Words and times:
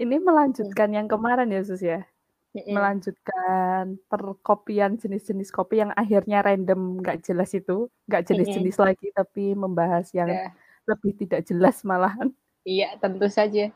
Ini 0.00 0.16
melanjutkan 0.16 0.96
yang 0.96 1.04
kemarin 1.04 1.52
ya, 1.52 1.60
Sus, 1.60 1.84
ya? 1.84 2.00
Melanjutkan 2.56 4.00
perkopian 4.08 4.96
jenis-jenis 4.96 5.52
kopi 5.52 5.84
yang 5.84 5.92
akhirnya 5.92 6.40
random 6.40 7.04
nggak 7.04 7.20
jelas 7.20 7.52
itu, 7.52 7.92
nggak 8.08 8.24
jenis-jenis 8.32 8.80
lagi, 8.80 9.12
tapi 9.12 9.52
membahas 9.52 10.08
yang 10.16 10.32
Iya. 10.32 10.56
lebih 10.88 11.12
tidak 11.20 11.44
jelas 11.44 11.84
malahan. 11.84 12.32
Iya, 12.64 12.96
tentu 12.96 13.28
saja. 13.28 13.68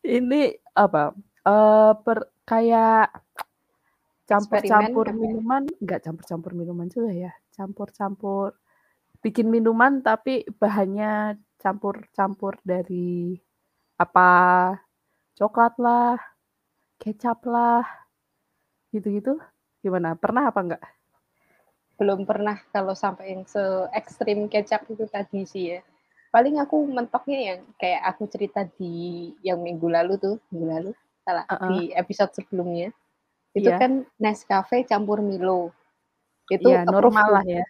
Ini 0.00 0.56
apa, 0.72 1.12
eee, 1.44 1.92
per 2.00 2.18
kayak 2.48 3.12
campur-campur 4.24 5.06
apa? 5.12 5.18
minuman 5.20 5.62
nggak 5.76 6.00
campur-campur 6.08 6.52
minuman 6.56 6.88
juga 6.88 7.12
ya, 7.12 7.32
campur-campur 7.52 8.56
bikin 9.20 9.52
minuman 9.52 10.00
tapi 10.00 10.48
bahannya 10.56 11.36
campur-campur 11.60 12.56
dari 12.64 13.36
apa, 14.00 14.30
coklatlah, 15.36 16.16
kecaplah, 16.96 17.84
gitu-gitu, 18.96 19.36
gimana? 19.84 20.16
Pernah 20.16 20.48
apa 20.48 20.60
enggak? 20.64 20.84
Belum 22.00 22.24
pernah 22.24 22.56
kalau 22.72 22.96
sampai 22.96 23.36
yang 23.36 23.44
se-ekstrim 23.44 24.48
kecap 24.48 24.88
itu 24.88 25.04
tadi 25.04 25.44
sih 25.44 25.76
ya. 25.76 25.80
Paling 26.30 26.62
aku 26.62 26.86
mentoknya 26.86 27.38
yang 27.54 27.60
kayak 27.74 28.02
aku 28.06 28.30
cerita 28.30 28.62
di 28.78 29.34
yang 29.42 29.58
minggu 29.58 29.90
lalu 29.90 30.14
tuh, 30.14 30.38
minggu 30.54 30.66
lalu? 30.70 30.90
Salah, 31.26 31.42
Heeh. 31.50 31.66
di 31.66 31.78
episode 31.90 32.30
sebelumnya. 32.38 32.94
Itu 33.50 33.66
Iya. 33.66 33.82
kan 33.82 33.92
Nescafe 34.22 34.86
campur 34.86 35.18
Milo. 35.26 35.74
Itu 36.46 36.70
Iya, 36.70 36.86
approve 36.86 37.10
normal 37.10 37.28
lah 37.34 37.44
ya. 37.46 37.64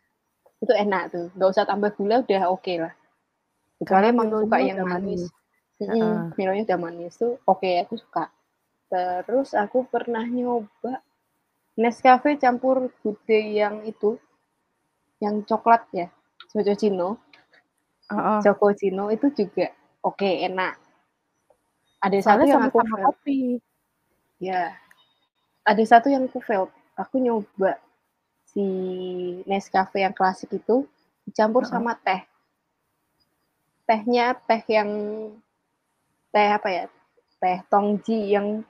Itu 0.61 0.73
enak 0.77 1.03
tuh, 1.09 1.27
nggak 1.33 1.51
usah 1.57 1.65
tambah 1.65 1.89
gula 1.97 2.21
udah 2.21 2.43
oke 2.53 2.75
lah. 2.77 2.93
Kecuali 3.81 4.13
Karena 4.13 4.13
emang 4.13 4.29
suka 4.45 4.59
yang 4.61 4.79
manis. 4.85 4.93
manis. 4.93 5.23
Mhm, 5.81 5.89
Heeh. 5.89 6.17
Milonya 6.37 6.63
udah 6.69 6.79
manis 6.85 7.13
tuh 7.17 7.41
oke, 7.49 7.71
aku 7.81 7.97
suka. 7.97 8.29
Terus 9.25 9.57
aku 9.57 9.89
pernah 9.89 10.27
nyoba 10.29 11.01
Nescafe 11.81 12.37
campur 12.37 12.93
day 13.25 13.57
yang 13.57 13.81
itu, 13.89 14.21
yang 15.17 15.41
coklat 15.49 15.89
ya, 15.97 16.13
Chococino. 18.11 18.19
Heeh. 18.19 18.39
Chococino 18.43 19.05
itu 19.15 19.27
juga 19.33 19.67
oke, 20.03 20.27
enak. 20.27 20.75
Ada 22.03 22.19
satu 22.19 22.27
Soalnya 22.27 22.47
yang 22.51 22.63
aku 22.67 22.79
fail. 22.83 23.05
kopi. 23.07 23.39
Ya. 24.41 24.63
Ada 25.69 25.83
satu 25.87 26.07
yang 26.11 26.25
aku 26.27 26.41
failed. 26.43 26.73
Aku 26.97 27.21
nyoba 27.21 27.79
si 28.51 28.65
Nescafe 29.47 30.03
yang 30.03 30.17
klasik 30.17 30.51
itu 30.51 30.89
dicampur 31.29 31.63
Heeh. 31.63 31.73
sama 31.73 31.95
teh. 32.01 32.25
Tehnya 33.87 34.35
teh 34.47 34.63
yang 34.71 34.91
teh 36.31 36.49
apa 36.51 36.69
ya, 36.71 36.85
teh 37.43 37.59
Tongji 37.69 38.35
yang 38.35 38.63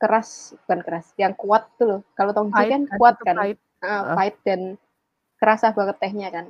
keras, 0.00 0.56
bukan 0.64 0.80
keras, 0.80 1.06
yang 1.20 1.36
kuat 1.36 1.68
tuh 1.76 1.86
loh. 1.86 2.00
Kalau 2.16 2.32
Tongji 2.32 2.56
Pahit 2.56 2.72
kan 2.72 2.82
kan, 2.88 2.96
kuat 2.98 3.16
kan, 3.20 3.36
pahit. 3.36 3.58
Heeh. 3.84 4.14
pahit 4.16 4.36
dan 4.46 4.60
kerasa 5.36 5.72
banget 5.76 5.96
tehnya 6.00 6.28
kan. 6.32 6.46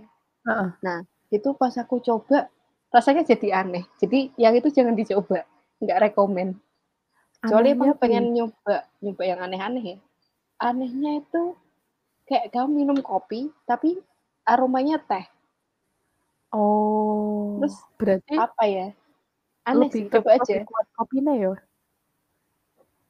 Heeh. 0.46 0.68
Nah, 0.82 0.98
itu 1.30 1.48
pas 1.54 1.72
aku 1.78 2.02
coba 2.02 2.50
rasanya 2.90 3.22
jadi 3.22 3.62
aneh. 3.62 3.86
Jadi 4.02 4.34
yang 4.34 4.54
itu 4.58 4.68
jangan 4.74 4.98
dicoba, 4.98 5.46
nggak 5.78 6.10
rekomen. 6.10 6.58
Kecuali 7.40 7.72
emang 7.72 7.96
pengen 7.96 8.34
nyoba 8.36 8.84
nyoba 9.00 9.22
yang 9.24 9.40
aneh-aneh 9.40 9.84
ya. 9.96 9.98
Anehnya 10.60 11.24
itu 11.24 11.56
kayak 12.28 12.52
kamu 12.52 12.84
minum 12.84 12.98
kopi, 13.00 13.48
tapi 13.64 13.96
aromanya 14.44 15.00
teh. 15.00 15.24
Oh, 16.50 17.62
Terus 17.62 17.78
berarti 17.96 18.34
apa 18.34 18.64
ya, 18.66 18.86
aneh 19.64 19.86
lebih 19.88 20.10
sih, 20.10 20.12
coba 20.12 20.30
aja. 20.36 20.54
kuat 20.66 20.86
kopinya 20.98 21.32
ya? 21.32 21.54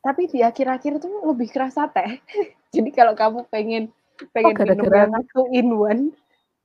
Tapi 0.01 0.29
di 0.29 0.41
akhir-akhir 0.45 1.01
tuh 1.01 1.13
lebih 1.25 1.49
kerasa 1.49 1.89
teh. 1.89 2.21
Jadi 2.75 2.93
kalau 2.95 3.17
kamu 3.17 3.49
pengen 3.49 3.91
Oh, 4.21 4.29
pengen 4.37 4.53
minum 4.53 4.85
gara-gara 4.85 5.09
yang 5.09 5.25
two 5.33 5.49
in 5.49 5.69
one 5.73 6.03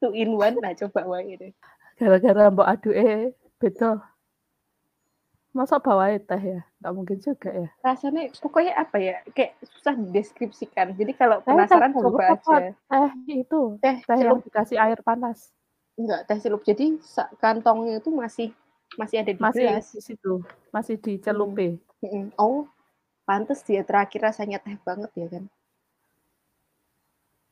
two 0.06 0.14
in 0.14 0.38
one, 0.38 0.62
nah 0.62 0.78
coba 0.78 1.02
wae 1.10 1.34
deh. 1.34 1.52
gara-gara 1.98 2.54
mbok 2.54 2.70
aduke 2.70 3.34
beda. 3.58 4.06
Masa 5.56 5.80
bawahe 5.80 6.20
teh 6.20 6.36
ya? 6.38 6.62
Nggak 6.84 6.94
mungkin 6.94 7.18
juga 7.24 7.48
ya? 7.48 7.68
Rasanya 7.80 8.28
pokoknya 8.44 8.76
apa 8.76 8.98
ya, 9.00 9.16
kayak 9.32 9.56
susah 9.64 9.96
dideskripsikan. 9.96 10.92
Jadi 11.00 11.16
kalau 11.16 11.40
Teh 11.40 11.48
teh 11.48 11.56
penasaran 11.56 11.96
celup 11.96 12.12
coba 12.20 12.24
aja. 12.36 12.56
teh 12.76 13.40
itu, 13.40 13.62
Teh 13.80 13.96
teh 14.04 14.18
yang 14.20 14.44
dikasih 14.44 14.76
air 14.76 15.00
panas? 15.00 15.56
Enggak, 15.96 16.28
teh 16.28 16.38
celup. 16.44 16.60
Jadi 16.68 17.00
kantongnya 17.40 18.04
itu 18.04 18.12
masih 18.12 18.52
masih 19.00 19.24
ada 19.24 19.32
di 19.32 19.40
Masih 19.40 19.64
gelas. 19.64 19.88
di 19.96 20.02
situ, 20.04 20.44
masih 20.76 20.96
dicelupi? 21.00 21.80
mhm. 22.04 22.36
Oh, 22.36 22.68
pantes 23.24 23.64
dia 23.64 23.88
terakhir 23.88 24.28
rasanya 24.28 24.60
teh 24.60 24.76
banget 24.84 25.10
ya 25.16 25.28
kan? 25.32 25.48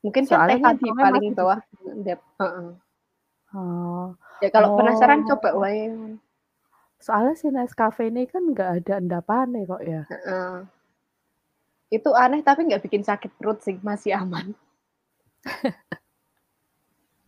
Mungkin 0.03 0.28
kan 0.28 0.44
Soalnya 0.44 0.56
tehnya 0.59 0.72
di 0.75 0.90
paling 0.91 1.31
bawah 1.31 1.59
situ. 1.94 2.02
endap, 2.02 2.20
heeh. 2.42 2.70
Oh. 3.52 4.16
Ya 4.42 4.50
kalau 4.50 4.74
penasaran 4.74 5.22
coba 5.28 5.50
Oh. 5.54 5.62
wae. 5.62 6.18
Soalnya 7.02 7.34
si 7.40 7.48
Nescafe 7.50 8.04
ini 8.12 8.24
kan 8.30 8.44
nggak 8.54 8.70
ada 8.84 8.94
endapannya 9.02 9.62
kok 9.66 9.81
ya? 9.84 10.03
Heeh. 10.09 10.66
Itu 11.92 12.09
aneh 12.16 12.40
tapi 12.48 12.64
nggak 12.68 12.84
bikin 12.88 13.03
sakit 13.03 13.32
perut 13.36 13.59
sih, 13.66 13.76
masih 13.84 14.16
aman. 14.16 14.56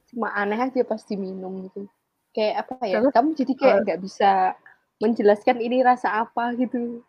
Cuma 0.09 0.29
aneh 0.37 0.59
aja 0.61 0.81
pas 0.85 1.01
diminum 1.09 1.65
gitu. 1.65 1.89
Kayak 2.35 2.55
apa 2.67 2.75
ya, 2.85 3.01
Terus, 3.01 3.13
kamu 3.13 3.29
jadi 3.39 3.53
kayak 3.57 3.77
eee 3.77 3.85
nggak 3.85 3.99
bisa 4.05 4.31
menjelaskan 5.01 5.57
ini 5.65 5.77
rasa 5.81 6.07
apa 6.23 6.53
gitu. 6.61 7.01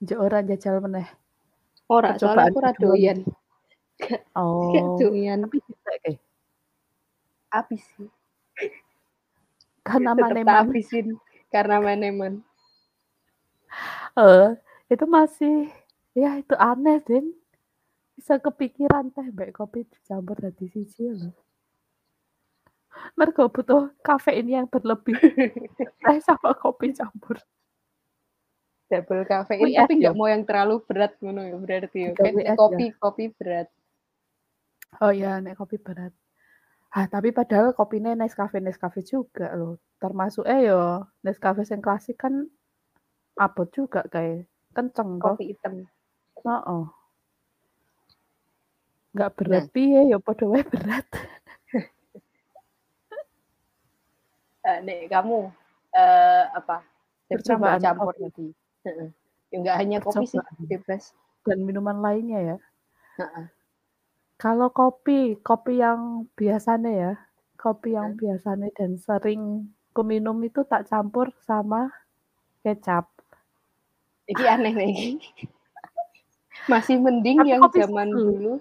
Njok 0.00 0.18
ora 0.24 0.38
njajal 0.42 0.76
meneh? 0.84 1.06
Ora, 1.90 2.10
soalnya 2.22 2.46
Percobaan 2.46 2.52
aku 2.54 2.58
kedua 2.62 2.94
doyan. 2.96 3.18
Nggak 4.62 4.70
nggak 4.70 4.86
Oh, 4.88 4.96
doyan. 4.98 5.40
tapi? 5.42 5.58
Habis 7.52 7.84
sih. 7.94 8.08
Karena 9.86 10.14
maneman? 10.16 10.46
habisin, 10.62 11.06
karena 11.50 11.82
maneman. 11.82 12.38
Heeh, 14.14 14.54
itu 14.86 15.04
masih 15.10 15.66
ya 16.14 16.38
itu 16.38 16.54
aneh, 16.54 17.02
Din. 17.02 17.34
Bisa 18.14 18.38
kepikiran 18.38 19.10
teh 19.10 19.26
mbek 19.26 19.50
kopi 19.50 19.82
dicampur 19.82 20.38
dadi 20.38 20.70
siji 20.70 21.10
lho. 21.10 21.34
Mergo 23.18 23.50
butuh 23.50 23.90
kafein 24.06 24.46
yang 24.46 24.70
berlebih. 24.70 25.18
Teh 26.06 26.18
sama 26.22 26.54
kopi 26.54 26.94
campur. 26.94 27.42
Double 28.86 29.24
kafein, 29.26 29.72
WS 29.72 29.78
tapi 29.82 29.92
ya? 29.96 30.00
nggak 30.06 30.14
mau 30.14 30.28
yang 30.28 30.44
terlalu 30.44 30.84
berat 30.84 31.16
ngono 31.18 31.42
ya 31.42 31.56
berarti 31.58 31.98
ya. 32.06 32.10
Kan 32.14 32.38
ya? 32.38 32.54
kopi 32.54 32.86
kopi 33.00 33.24
berat. 33.34 33.66
Oh 35.00 35.10
iya, 35.10 35.40
nek 35.42 35.56
kopi 35.58 35.80
berat. 35.80 36.12
Ah, 36.92 37.08
tapi 37.08 37.32
padahal 37.32 37.72
kopine 37.72 38.12
Nescafe-Nescafe 38.20 39.00
juga 39.00 39.48
loh. 39.56 39.80
Termasuk 39.96 40.44
eh 40.44 40.68
yo 40.68 41.08
Nescafe 41.24 41.64
sing 41.64 41.80
klasik 41.80 42.20
kan 42.20 42.34
abot 43.44 43.68
juga 43.76 44.00
kae, 44.14 44.32
kenceng 44.76 45.10
toh. 45.24 45.36
Kopi 45.38 45.44
hitam. 45.52 45.74
Heeh. 46.44 46.84
Nggak 49.14 49.30
Nah. 49.30 49.36
berat 49.38 49.64
piye 49.74 50.00
ya 50.10 50.18
padha 50.26 50.44
wae 50.52 50.62
berat. 50.72 51.06
Eee, 54.64 54.78
nek 54.86 55.10
kamu, 55.10 55.50
eee, 55.98 56.42
apa, 56.58 56.76
Percobaan 57.30 57.82
campur 57.82 58.14
tadi. 58.18 58.46
Heeh. 58.86 59.08
Ya 59.52 59.56
nggak 59.60 59.76
hanya 59.80 59.98
kopi 60.06 60.24
sih, 60.26 60.40
bebas. 60.70 61.02
Dan 61.46 61.66
minuman 61.66 61.98
lainnya 62.02 62.38
ya? 62.54 62.56
Heeh. 63.18 63.46
Kalau 64.42 64.68
kopi, 64.74 65.38
kopi 65.48 65.78
yang 65.78 66.26
biasanya 66.38 66.90
ya, 67.04 67.12
kopi 67.62 67.94
yang 67.94 68.08
Heeh. 68.10 68.18
biasanya 68.18 68.68
dan 68.78 68.90
sering 68.98 69.42
kuminum 69.94 70.34
itu 70.42 70.60
tak 70.66 70.82
campur 70.90 71.30
sama 71.46 71.94
kecap. 72.66 73.06
Iki 74.26 74.44
aneh 74.54 74.74
lagi. 74.74 75.08
Masih 76.72 76.96
mending 76.98 77.38
Tapi 77.38 77.50
yang 77.54 77.62
kopi 77.62 77.78
zaman 77.78 78.08
susu. 78.10 78.18
dulu. 78.18 78.52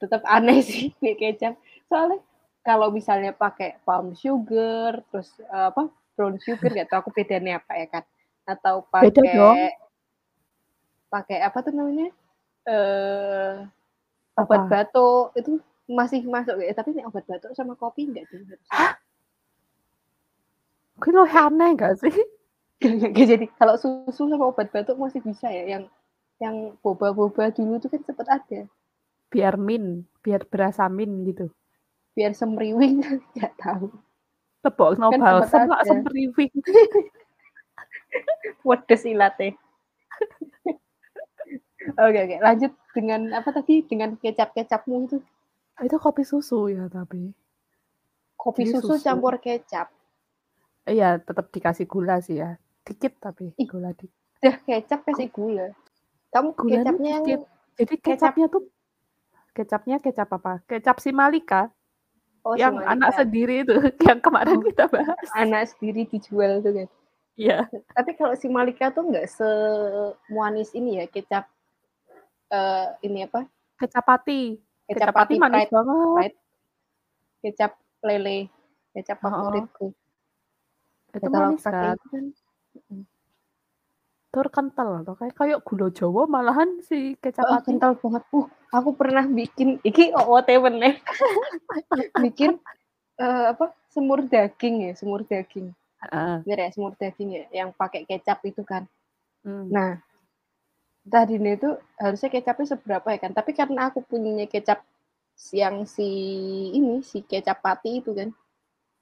Tetep 0.00 0.22
aneh 0.36 0.58
sih 0.68 0.92
nek 1.00 1.16
kecap. 1.16 1.54
Soalnya 1.88 2.20
kalau 2.60 2.88
misalnya 2.92 3.32
pakai 3.32 3.80
palm 3.88 4.12
sugar, 4.12 5.00
terus, 5.08 5.32
eee, 5.40 5.66
apa, 5.72 5.88
brown 6.16 6.36
sugar 6.44 6.68
nggak 6.76 6.88
tahu 6.92 7.00
aku 7.08 7.10
bedanya 7.16 7.52
apa 7.56 7.72
ya 7.80 7.86
kan, 7.88 8.04
atau 8.44 8.84
Beda 8.92 9.22
dong. 9.24 9.56
pakai 9.56 9.72
pakai 11.12 11.38
apa 11.42 11.58
tuh 11.66 11.72
namanya, 11.74 12.08
eee, 12.70 13.66
obat 14.44 14.62
batuk, 14.70 15.24
itu 15.36 15.50
masih 15.90 16.20
masuk 16.24 16.56
ya, 16.62 16.72
tapi 16.72 16.94
nek 16.94 17.08
obat 17.10 17.24
batuk 17.26 17.50
sama 17.52 17.74
kopi 17.74 18.06
nggak 18.08 18.24
deh 18.30 18.38
harusnya. 18.46 18.70
Hah? 18.70 18.94
Kuwi 21.00 21.10
luwih 21.16 21.32
aneh 21.34 21.70
nggak 21.76 21.94
sih? 22.00 22.14
Nggak 22.80 23.26
jadi. 23.26 23.46
Kalau 23.56 23.74
susu 23.80 24.28
sama 24.28 24.44
obat 24.48 24.68
batuk 24.72 24.96
masih 25.00 25.20
bisa 25.24 25.48
ya, 25.48 25.64
yang 25.78 25.84
yang 26.40 26.72
boba-boba 26.80 27.52
dulu 27.52 27.76
tuh 27.76 27.92
kan 27.92 28.00
sempet 28.04 28.26
ada. 28.28 28.60
Biar 29.30 29.54
min, 29.60 30.04
biar 30.24 30.48
berasa 30.48 30.88
min 30.88 31.24
gitu. 31.28 31.52
Biar 32.16 32.32
semriwing, 32.34 33.04
nggak 33.36 33.54
tahu. 33.60 33.92
Tebok 34.60 35.00
no 35.00 35.08
Kan 35.12 35.20
sempet 35.48 35.68
kok 35.68 35.80
ada. 35.80 35.88
sempriwing. 35.88 36.52
Wedes 38.64 39.02
ilate. 39.12 39.56
Oke 41.80 42.18
oke, 42.20 42.36
lanjut 42.38 42.72
dengan 42.92 43.20
apa 43.32 43.50
tadi? 43.50 43.80
Dengan 43.82 44.12
kecap-kecapmu 44.14 44.94
itu. 45.06 45.16
Itu 45.80 45.96
kopi 45.96 46.22
susu 46.22 46.68
ya 46.68 46.84
tapi. 46.86 47.32
Kopi 48.36 48.64
Jadi 48.64 48.72
susu, 48.74 48.96
susu. 48.96 49.02
campur 49.02 49.36
kecap. 49.36 49.88
Iya, 50.84 51.16
tetap 51.18 51.48
dikasih 51.48 51.84
gula 51.84 52.20
sih 52.20 52.36
ya. 52.36 52.56
Dikit 52.82 53.16
tapi 53.16 53.52
Ih. 53.54 53.64
gula 53.64 53.92
dikit. 53.92 54.12
Dah 54.38 54.56
kecap 54.58 55.04
kasih 55.04 55.28
gula. 55.28 55.72
Kamu 56.30 56.52
Gulanya 56.52 56.84
kecapnya 56.84 57.10
yang 57.10 57.24
dikit. 57.24 57.40
Jadi 57.76 57.94
kecap- 57.96 58.36
kecapnya 58.36 58.46
tuh 58.48 58.62
kecapnya 59.50 59.96
kecap 59.98 60.28
apa? 60.30 60.52
Kecap 60.64 60.96
si 60.98 61.10
Malika 61.10 61.68
oh, 62.42 62.56
yang 62.56 62.76
si 62.76 62.78
Malika. 62.78 62.92
anak 62.92 63.10
sendiri 63.14 63.54
itu 63.62 63.74
yang 64.08 64.20
kemarin 64.20 64.56
Oh. 64.56 64.64
kita 64.64 64.84
bahas. 64.86 65.16
anak 65.34 65.68
sendiri 65.70 66.04
dijual 66.06 66.60
tuh 66.60 66.72
kan. 66.76 66.88
Iya. 67.36 67.58
Tapi 67.90 68.10
kalau 68.14 68.36
si 68.36 68.48
Malika 68.48 68.88
tuh 68.88 69.04
nggak 69.06 69.26
semuanis 69.32 70.72
ini 70.72 71.00
ya 71.00 71.06
kecap 71.06 71.48
eh 72.50 72.86
ini 73.06 73.24
apa? 73.24 73.46
Kecap 73.78 74.04
pati. 74.04 74.58
Kecap 74.90 75.10
Kecap 75.10 75.14
pati 75.14 75.34
pati 75.38 75.42
manis 75.42 75.58
pride, 75.62 75.72
banget. 75.72 76.14
pride. 76.18 76.36
kecap 77.40 77.72
lele, 78.04 78.38
kecap 78.92 79.18
Oh, 79.22 79.24
oh. 79.24 79.30
favoritku. 79.32 79.86
Itu 81.14 81.26
kalau 81.30 81.48
manis 81.56 81.64
kan. 81.64 81.96
kan 81.96 82.24
Tur 84.30 84.46
kental 84.46 85.02
atau 85.02 85.18
kayak 85.18 85.34
kayak 85.34 85.58
gula 85.66 85.90
Jawa 85.90 86.22
malahan 86.30 86.78
si 86.86 87.18
kecap 87.18 87.42
oh, 87.50 87.58
kental 87.66 87.98
banget. 87.98 88.22
Uh, 88.30 88.46
aku 88.70 88.94
pernah 88.94 89.26
bikin 89.26 89.82
iki 89.82 90.14
OOT 90.14 90.48
meneh. 90.62 91.02
bikin 92.24 92.60
eh, 93.18 93.44
apa? 93.50 93.74
Semur 93.90 94.22
daging 94.22 94.86
ya, 94.86 94.92
semur 94.94 95.26
daging. 95.26 95.74
Bener 96.46 96.58
ya, 96.62 96.68
semur 96.70 96.94
daging 96.94 97.30
ya, 97.42 97.44
yang 97.50 97.74
pakai 97.74 98.06
kecap 98.06 98.38
itu 98.46 98.62
kan. 98.62 98.86
Hmm. 99.42 99.66
Nah, 99.66 99.98
tadinya 101.06 101.52
itu 101.58 101.68
harusnya 102.02 102.28
kecapnya 102.34 102.66
seberapa 102.76 103.08
ya 103.14 103.18
kan? 103.24 103.32
Tapi 103.38 103.50
karena 103.58 103.80
aku 103.88 104.00
punyanya 104.04 104.46
kecap 104.50 104.84
yang 105.56 105.76
si 105.88 106.08
ini 106.78 107.00
si 107.10 107.18
kecap 107.24 107.58
pati 107.64 107.90
itu 108.04 108.10
kan, 108.18 108.28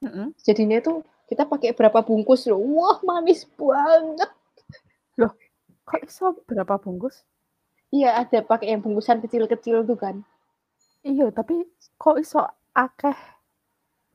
Mm-mm. 0.02 0.34
jadinya 0.46 0.76
itu 0.82 0.92
kita 1.28 1.42
pakai 1.50 1.70
berapa 1.76 2.00
bungkus 2.08 2.48
loh. 2.50 2.60
Wah, 2.76 2.98
manis 3.04 3.44
banget. 3.58 4.30
Kok 5.88 6.02
iso 6.08 6.26
berapa 6.48 6.74
bungkus? 6.82 7.16
Iya, 7.96 8.10
ada 8.20 8.38
pakai 8.50 8.68
yang 8.72 8.80
bungkusan 8.84 9.18
kecil-kecil 9.24 9.76
tuh 9.88 9.98
kan. 10.02 10.16
Iya, 11.10 11.26
tapi 11.38 11.54
kok 12.02 12.16
iso 12.22 12.40
akeh 12.84 13.18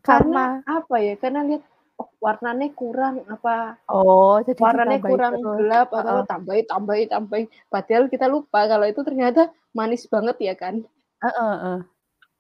Karena, 0.07 0.44
karena 0.44 0.63
apa 0.77 0.95
ya? 1.07 1.13
Karena 1.21 1.39
lihat 1.47 1.63
oh, 2.00 2.10
warnanya 2.22 2.69
kurang 2.74 3.25
apa 3.28 3.78
oh 3.90 4.40
jadi 4.42 4.60
warnanya 4.60 5.00
kurang 5.01 5.34
terus. 5.40 5.57
gelap 5.60 5.90
atau 5.92 6.16
Heeh. 6.22 6.28
tambahin 6.30 6.66
tambahin 6.68 7.07
tambahin 7.10 7.48
padahal 7.68 8.06
kita 8.10 8.25
lupa 8.30 8.66
kalau 8.66 8.86
itu 8.88 9.01
ternyata 9.01 9.51
manis 9.74 10.06
banget 10.07 10.38
ya 10.40 10.54
kan 10.57 10.81
Heeh, 11.24 11.54
heeh. 11.60 11.80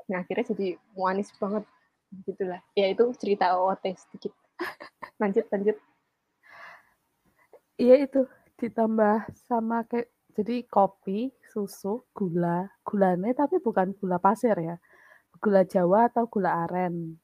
nah 0.09 0.17
akhirnya 0.21 0.45
jadi 0.53 0.67
manis 0.97 1.29
banget 1.37 1.63
gitulah 2.25 2.61
ya 2.77 2.89
itu 2.93 3.09
cerita 3.17 3.57
OOT 3.57 3.85
sedikit 3.97 4.33
lanjut 5.21 5.45
lanjut 5.49 5.77
Iya 7.73 8.05
itu 8.05 8.29
ditambah 8.61 9.33
sama 9.49 9.81
kayak 9.89 10.13
jadi 10.33 10.65
kopi, 10.65 11.33
susu, 11.53 12.05
gula, 12.13 12.69
gulanya 12.85 13.45
tapi 13.45 13.57
bukan 13.61 13.93
gula 13.97 14.17
pasir 14.21 14.53
ya. 14.57 14.77
Gula 15.41 15.65
Jawa 15.65 16.09
atau 16.09 16.29
gula 16.29 16.65
aren. 16.65 17.17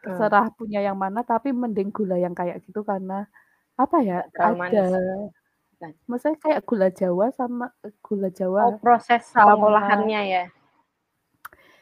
Terserah 0.00 0.46
punya 0.50 0.80
yang 0.80 0.96
mana 0.96 1.22
tapi 1.22 1.52
mending 1.52 1.90
gula 1.90 2.16
yang 2.16 2.32
kayak 2.32 2.64
gitu 2.64 2.82
karena 2.82 3.28
apa 3.76 3.98
ya? 4.00 4.24
Terlalu 4.32 4.58
ada 4.64 4.82
manis. 4.90 5.94
Maksudnya 6.08 6.38
kayak 6.40 6.60
gula 6.64 6.88
Jawa 6.88 7.26
sama 7.30 7.66
gula 8.00 8.28
Jawa. 8.30 8.72
oh 8.72 8.78
proses 8.80 9.20
Sama- 9.28 9.52
pengolahannya 9.54 10.20
ya 10.24 10.44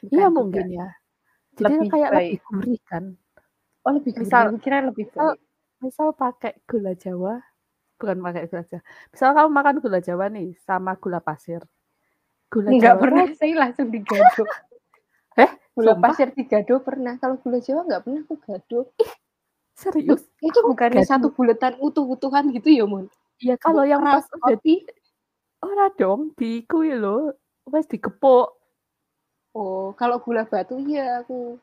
iya 0.03 0.27
juga. 0.27 0.35
mungkin 0.35 0.67
ya. 0.69 0.89
Jadi 1.55 1.75
Lebih 1.79 1.89
kayak 1.89 2.11
baik. 2.11 2.27
lebih 2.27 2.41
gurih 2.49 2.81
kan. 2.83 3.05
oh 3.83 3.91
lebih 3.95 4.11
gurih 4.13 4.27
Misal- 4.27 4.59
kira 4.59 4.79
lebih 4.83 5.07
misal- 5.07 5.37
baik 5.37 5.41
Misal 5.83 6.09
pakai 6.15 6.53
gula 6.63 6.95
Jawa, 6.95 7.43
bukan 7.99 8.17
pakai 8.23 8.47
gula 8.47 8.63
Jawa. 8.65 8.83
Misal 9.11 9.29
kamu 9.35 9.51
makan 9.51 9.77
gula 9.79 9.99
Jawa 9.99 10.25
nih 10.31 10.49
sama 10.59 10.95
gula 10.95 11.19
pasir. 11.19 11.59
Gula 12.47 12.71
nggak 12.71 12.83
Jawa 12.83 13.03
pernah 13.03 13.27
saya 13.35 13.55
langsung 13.59 13.89
digado 13.91 14.43
Eh, 15.43 15.51
gula 15.73 15.93
sumpah? 15.97 16.13
pasir 16.13 16.29
digado 16.37 16.75
pernah 16.85 17.17
kalau 17.17 17.37
gula 17.41 17.59
jawa 17.59 17.83
nggak 17.89 18.03
pernah 18.05 18.21
aku 18.25 18.37
gado 18.45 18.81
serius. 19.73 20.23
itu 20.45 20.59
bukannya 20.63 21.03
gado. 21.03 21.11
satu 21.11 21.29
bulatan 21.33 21.75
utuh-utuhan 21.81 22.53
gitu 22.53 22.69
ya 22.71 22.85
mon 22.85 23.09
Iya 23.43 23.59
kalau 23.59 23.83
yang 23.83 24.05
pas 24.05 24.23
kopi 24.29 24.87
ora 25.63 25.91
dong 25.99 26.31
di 26.39 26.63
kuwi 26.69 26.95
lho, 26.95 27.35
wis 27.67 27.89
dikepuk. 27.91 28.55
oh 29.57 29.91
kalau 29.99 30.21
gula 30.23 30.45
batu 30.47 30.79
iya 30.79 31.25
aku 31.25 31.57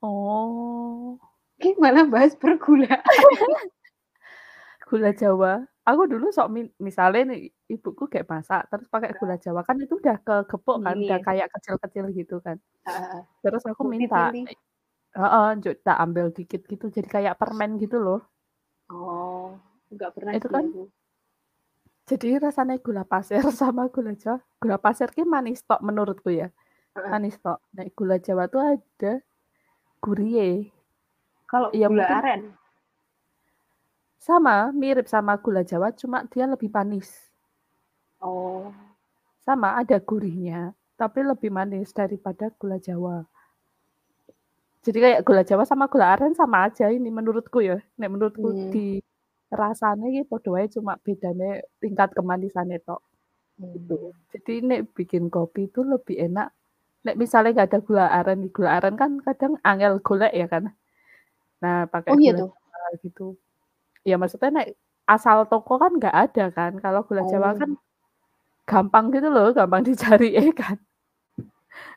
Oh, 0.00 1.20
gimana 1.60 2.08
bahas 2.08 2.32
pergula 2.32 2.88
gula 4.88 5.12
Jawa. 5.12 5.68
Aku 5.90 6.06
dulu 6.06 6.30
sok 6.30 6.48
mi- 6.48 6.74
misalnya 6.78 7.34
nih 7.34 7.40
ibuku 7.66 8.06
kayak 8.06 8.30
masak 8.30 8.62
terus 8.70 8.86
pakai 8.86 9.10
gula 9.18 9.34
Jawa 9.36 9.66
kan 9.66 9.74
itu 9.76 9.98
udah 9.98 10.22
kegepuk 10.22 10.78
kan, 10.78 10.94
Gini 10.94 11.10
udah 11.10 11.18
ya. 11.18 11.24
kayak 11.24 11.48
kecil-kecil 11.50 12.04
gitu 12.14 12.36
kan. 12.38 12.56
Ah, 12.86 13.26
Terus 13.42 13.66
aku 13.66 13.82
minta 13.84 14.30
heeh, 15.10 15.48
Njuk, 15.58 15.74
tak 15.82 15.98
ambil 15.98 16.30
dikit 16.30 16.62
gitu 16.64 16.86
jadi 16.86 17.08
kayak 17.10 17.34
permen 17.34 17.74
gitu 17.76 17.98
loh. 17.98 18.22
oh 18.88 19.58
nggak 19.90 20.10
pernah 20.14 20.32
Itu 20.32 20.46
kan 20.46 20.62
aku. 20.64 20.86
Jadi 22.06 22.28
rasanya 22.38 22.78
gula 22.78 23.02
pasir 23.02 23.42
sama 23.60 23.86
gula 23.86 24.14
Jawa. 24.14 24.38
Gula 24.58 24.76
pasir 24.76 25.10
ki 25.10 25.22
manis 25.24 25.62
tok 25.62 25.82
menurutku 25.82 26.30
ya. 26.30 26.50
Heeh. 26.94 27.06
Manis 27.08 27.34
tok. 27.38 27.58
Nah, 27.70 27.86
gula 27.90 28.16
Jawa 28.18 28.46
tuh 28.46 28.62
ada 28.62 29.12
gurih. 29.98 30.70
kalau 31.44 31.70
Iya, 31.70 31.86
gula 31.86 32.02
mungkin- 32.02 32.18
aren 32.22 32.40
Sama, 34.20 34.68
mirip 34.76 35.08
sama 35.08 35.40
gula 35.40 35.64
Jawa, 35.64 35.88
cuma 35.96 36.28
dia 36.28 36.44
lebih 36.44 36.68
manis. 36.68 37.08
oh 38.20 38.68
Sama, 39.40 39.80
ada 39.80 39.96
gurihnya, 39.96 40.76
tapi 41.00 41.24
lebih 41.24 41.48
manis 41.48 41.88
daripada 41.96 42.52
gula 42.60 42.76
Jawa. 42.76 43.24
Jadi 44.84 44.98
kayak 45.00 45.20
gula 45.24 45.42
Jawa 45.44 45.64
sama 45.64 45.88
gula 45.88 46.12
aren 46.16 46.32
sama 46.36 46.68
aja 46.68 46.88
ini 46.92 47.08
menurutku 47.08 47.60
ya. 47.64 47.80
Nek 48.00 48.10
menurutku 48.12 48.48
Hmm. 48.48 48.68
di 48.72 49.00
rasanya 49.52 50.06
iki 50.08 50.22
padha 50.28 50.48
wae 50.54 50.68
cuma 50.72 50.96
bedanya 51.04 51.60
tingkat 51.82 52.12
kemanisannya 52.16 52.78
tok. 52.84 53.00
gitu 53.60 54.16
Jadi 54.32 54.64
nek 54.64 54.80
bikin 54.96 55.28
kopi 55.28 55.68
itu 55.68 55.80
lebih 55.84 56.16
enak. 56.28 56.48
Nek 57.04 57.16
misalnya 57.16 57.50
nggak 57.56 57.68
ada 57.72 57.78
gula 57.84 58.06
aren, 58.08 58.40
gula 58.52 58.70
aren 58.80 58.94
kan 59.00 59.20
kadang 59.20 59.56
angel 59.64 60.00
golek 60.00 60.32
ya 60.32 60.46
kan. 60.48 60.72
Nah, 61.60 61.84
pakai 61.92 62.12
oh 62.12 62.20
iya 62.20 62.32
gula 62.36 62.88
gitu. 63.04 63.36
Ya 64.08 64.16
maksudnya 64.16 64.48
nek 64.50 64.68
asal 65.04 65.44
toko 65.50 65.76
kan 65.76 65.92
nggak 66.00 66.16
ada 66.16 66.44
kan. 66.54 66.72
Kalau 66.80 67.04
gula 67.04 67.22
Jawa 67.28 67.52
Oh. 67.52 67.58
kan 67.60 67.70
gampang 68.68 69.06
gitu 69.14 69.28
loh, 69.32 69.52
gampang 69.52 69.82
dicari 69.88 70.36
ya 70.36 70.44
kan. 70.56 70.78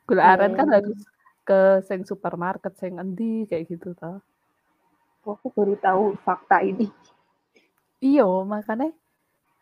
Gula 0.07 0.23
aren 0.35 0.53
kan 0.59 0.67
harus 0.71 0.99
ke 1.47 1.83
sing 1.87 2.03
supermarket, 2.07 2.73
sing 2.79 2.99
endi 2.99 3.47
kayak 3.49 3.67
gitu 3.71 3.95
toh. 3.95 4.19
Oh, 5.23 5.39
aku 5.39 5.47
baru 5.55 5.75
tahu 5.79 6.03
fakta 6.27 6.59
ini 6.67 6.91
Iya, 8.03 8.27
makanya 8.43 8.91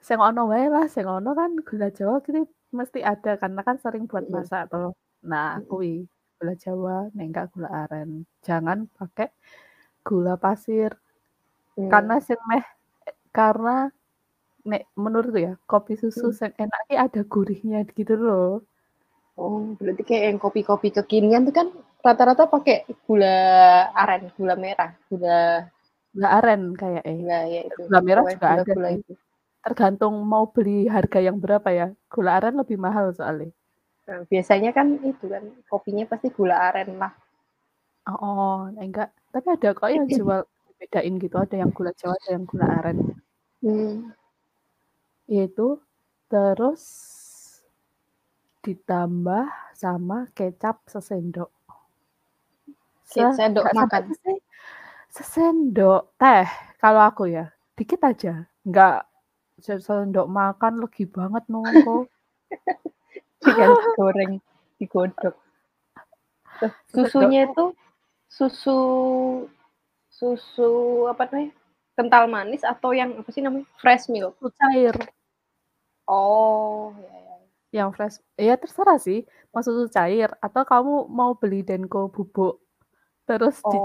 sing 0.02 0.18
ono 0.18 0.50
wae 0.50 0.66
lah, 0.74 0.86
sing 0.90 1.06
ono 1.06 1.32
kan 1.38 1.54
gula 1.62 1.90
Jawa 1.94 2.22
gitu 2.26 2.50
mesti 2.74 3.00
ada 3.06 3.38
karena 3.38 3.62
kan 3.68 3.78
sering 3.78 4.06
buat 4.10 4.26
Mm. 4.30 4.34
masak 4.34 4.64
toh. 4.74 4.94
Nah, 5.26 5.62
Mm. 5.62 5.66
kuwi 5.70 5.94
gula 6.42 6.54
Jawa, 6.58 6.98
nek 7.14 7.26
enggak 7.30 7.48
gula 7.54 7.70
aren. 7.86 8.26
Jangan 8.42 8.90
pakai 8.98 9.30
gula 10.06 10.36
pasir 10.42 10.98
Hmm. 11.78 11.88
karena 11.88 12.16
sing 12.20 12.40
meh 12.48 12.64
karena 13.32 13.88
nek 14.62 14.84
menurutku 14.94 15.40
ya, 15.40 15.54
kopi 15.66 15.96
susu 15.96 16.30
Hmm. 16.30 16.38
sing 16.38 16.52
enak 16.56 16.82
ki 16.86 16.96
ada 17.00 17.22
gurihnya 17.26 17.82
gitu 17.90 18.14
loh. 18.16 18.62
Oh, 19.40 19.74
berarti 19.80 20.04
kayak 20.04 20.24
yang 20.28 20.38
kopi-kopi 20.38 20.92
kekinian 20.92 21.48
tuh 21.48 21.56
kan 21.56 21.68
rata-rata 22.04 22.46
pakai 22.46 22.84
gula 23.08 23.38
aren, 23.96 24.30
gula 24.38 24.54
merah, 24.60 24.92
gula 25.08 25.66
Gula 26.12 26.28
aren 26.44 26.76
kayak 26.76 27.04
eh. 27.08 27.18
gula 27.24 27.40
ya 27.48 27.62
itu. 27.66 27.82
Gula 27.88 28.00
merah 28.04 28.22
Pokoknya 28.28 28.36
juga 28.38 28.48
ada 28.52 28.64
gula-gula 28.68 28.90
sih. 28.92 29.00
itu. 29.00 29.14
Tergantung 29.62 30.14
mau 30.28 30.44
beli 30.52 30.86
harga 30.92 31.20
yang 31.24 31.38
berapa 31.40 31.70
ya. 31.72 31.88
Gula 32.12 32.32
aren 32.38 32.60
lebih 32.60 32.76
mahal 32.78 33.16
soalnya. 33.16 33.50
Nah, 34.12 34.28
biasanya 34.28 34.76
kan 34.76 35.00
itu 35.00 35.26
kan 35.32 35.44
kopinya 35.72 36.04
pasti 36.06 36.28
gula 36.30 36.60
aren 36.70 37.00
lah. 37.00 37.16
Oh, 38.12 38.20
oh, 38.20 38.56
enggak. 38.76 39.10
Tapi 39.32 39.48
ada 39.56 39.70
kok 39.72 39.88
yang 39.88 40.06
jual 40.06 40.44
bedain 40.82 41.14
gitu. 41.22 41.36
Ada 41.38 41.62
yang 41.62 41.70
gula 41.70 41.94
Jawa, 41.94 42.18
ada 42.18 42.30
yang 42.34 42.46
gula 42.50 42.66
aren. 42.82 42.98
Hmm. 43.62 44.10
Itu, 45.30 45.78
terus 46.26 46.82
ditambah 48.66 49.46
sama 49.78 50.30
kecap 50.34 50.82
sesendok. 50.90 51.54
Se 53.06 53.22
Sendok 53.22 53.66
nggak 53.68 53.76
sampai 53.78 54.02
makan? 54.02 54.04
sese 54.16 54.34
sesendok 55.12 56.16
teh 56.16 56.48
kalau 56.82 57.02
aku 57.06 57.30
ya, 57.30 57.52
dikit 57.78 58.02
aja, 58.06 58.48
nggak 58.66 59.06
sesendok 59.62 60.26
makan 60.26 60.82
legi 60.82 61.06
banget 61.06 61.44
nongko. 61.50 62.10
Digoreng, 63.42 64.38
digodok. 64.78 65.34
Susunya 66.94 67.50
Sesendok 67.50 67.50
itu 67.50 67.66
susu 68.30 68.80
susu 70.22 70.72
apa 71.10 71.26
namanya, 71.34 71.52
kental 71.98 72.24
manis 72.30 72.62
atau 72.62 72.94
yang 72.94 73.18
apa 73.18 73.30
sih 73.34 73.42
namanya, 73.42 73.66
fresh 73.82 74.06
milk? 74.14 74.38
Susu 74.38 74.54
cair. 74.62 74.94
Oh, 76.06 76.94
ya 77.02 77.18
ya. 77.18 77.36
Yang 77.82 77.90
fresh 77.98 78.16
ya 78.38 78.54
terserah 78.62 79.00
sih, 79.02 79.26
mau 79.50 79.66
susu 79.66 79.90
cair 79.90 80.30
atau 80.44 80.62
kamu 80.68 81.10
mau 81.10 81.34
beli 81.34 81.66
Denko 81.66 82.12
bubuk, 82.14 82.62
terus 83.30 83.62
Oh, 83.66 83.74
sik, 83.74 83.82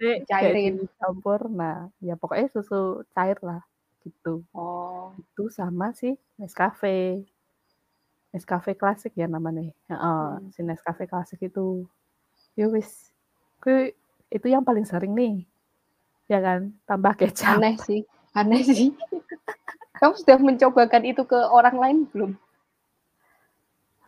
kayak 0.00 0.24
dicairin. 0.24 0.74
dicampur. 0.86 1.40
Nah, 1.50 1.90
ya 2.00 2.14
pokoknya 2.16 2.48
susu 2.54 3.04
cair 3.16 3.36
lah, 3.44 3.60
gitu. 4.06 4.46
Oh. 4.56 5.12
Itu 5.20 5.50
sama 5.52 5.92
si 5.92 6.16
Nescafe. 6.40 7.26
Nescafe 8.34 8.74
klasik 8.76 9.14
ya 9.16 9.26
namanya? 9.30 9.64
Heeh, 9.90 10.28
Hmm. 10.42 10.50
si 10.54 10.60
Nescafe 10.66 11.06
klasik 11.08 11.40
itu. 11.42 11.86
Ya 12.58 12.68
wis, 12.72 13.12
kuwi 13.62 13.92
itu 14.32 14.46
yang 14.50 14.64
paling 14.66 14.84
sering 14.88 15.12
nih. 15.16 15.46
Ya 16.26 16.38
kan, 16.42 16.74
tambah 16.90 17.14
kecap. 17.14 17.62
Aneh 17.62 17.76
sih 17.78 18.02
aneh 18.36 18.62
sih. 18.62 18.90
Kamu 20.00 20.14
sudah 20.20 20.36
mencobakan 20.36 21.08
itu 21.08 21.24
ke 21.24 21.38
orang 21.48 21.76
lain 21.80 21.98
belum? 22.12 22.32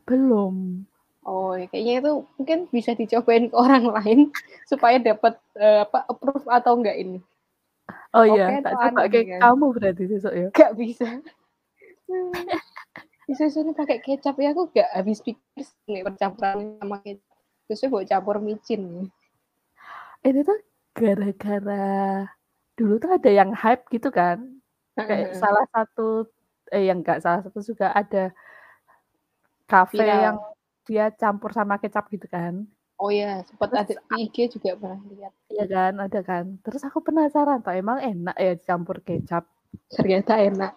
Belum. 0.05 0.85
Oh, 1.25 1.57
ya 1.57 1.69
kayaknya 1.69 1.95
itu 2.01 2.13
mungkin 2.41 2.59
bisa 2.73 2.93
dicobain 2.93 3.49
ke 3.49 3.57
orang 3.57 3.85
lain 4.01 4.33
supaya 4.69 5.01
dapat, 5.01 5.41
eee, 5.57 5.85
apa, 5.85 6.05
approve 6.09 6.45
atau 6.49 6.77
enggak 6.77 6.97
ini. 7.01 7.19
Oh 8.13 8.25
iya, 8.25 8.61
tak 8.65 8.77
atau 8.77 8.89
coba 8.89 9.09
ke 9.09 9.21
ya? 9.25 9.37
kamu 9.41 9.67
berarti 9.77 10.05
besok 10.09 10.33
ya? 10.33 10.49
Nggak 10.53 10.73
bisa. 10.77 11.09
Disusunnya 13.29 13.77
pakai 13.77 14.01
kecap 14.01 14.41
ya 14.41 14.57
aku 14.57 14.73
nggak 14.73 14.89
habis 14.97 15.21
pikir 15.21 15.65
nih 15.85 16.01
percampuran 16.01 16.81
sama 16.81 16.97
kecap. 17.05 17.37
Terusnya 17.69 17.89
buat 17.93 18.05
campur 18.09 18.37
micin. 18.41 19.13
Ini 20.25 20.41
tuh 20.41 20.57
gara-gara 20.99 21.87
dulu 22.75 22.99
tuh 22.99 23.11
ada 23.14 23.31
yang 23.31 23.50
hype 23.55 23.87
gitu 23.95 24.11
kan, 24.11 24.38
kayak 24.99 25.31
heeh. 25.31 25.38
salah 25.38 25.67
satu 25.71 26.26
eh, 26.75 26.90
yang 26.90 26.99
enggak 27.02 27.23
salah 27.23 27.40
satu 27.47 27.62
juga 27.62 27.95
ada 27.95 28.35
kafe 29.71 30.02
yang 30.02 30.37
Viral. 30.37 30.57
dia 30.88 31.05
campur 31.14 31.55
sama 31.55 31.78
kecap 31.78 32.11
gitu 32.11 32.26
kan. 32.26 32.67
Oh 32.99 33.14
ya, 33.14 33.47
sempat 33.47 33.71
ada 33.71 33.95
di 33.95 34.26
IG 34.26 34.59
juga 34.59 34.75
pernah 34.75 34.99
lihat. 35.07 35.33
Iya 35.47 35.64
kan, 35.71 35.93
ada 36.02 36.21
kan. 36.26 36.45
Terus 36.67 36.83
aku 36.83 36.99
penasaran 36.99 37.62
toh 37.62 37.71
emang 37.71 38.02
enak 38.02 38.35
ya 38.35 38.59
dicampur 38.59 38.99
kecap? 39.07 39.47
Ternyata 39.87 40.35
enak. 40.43 40.75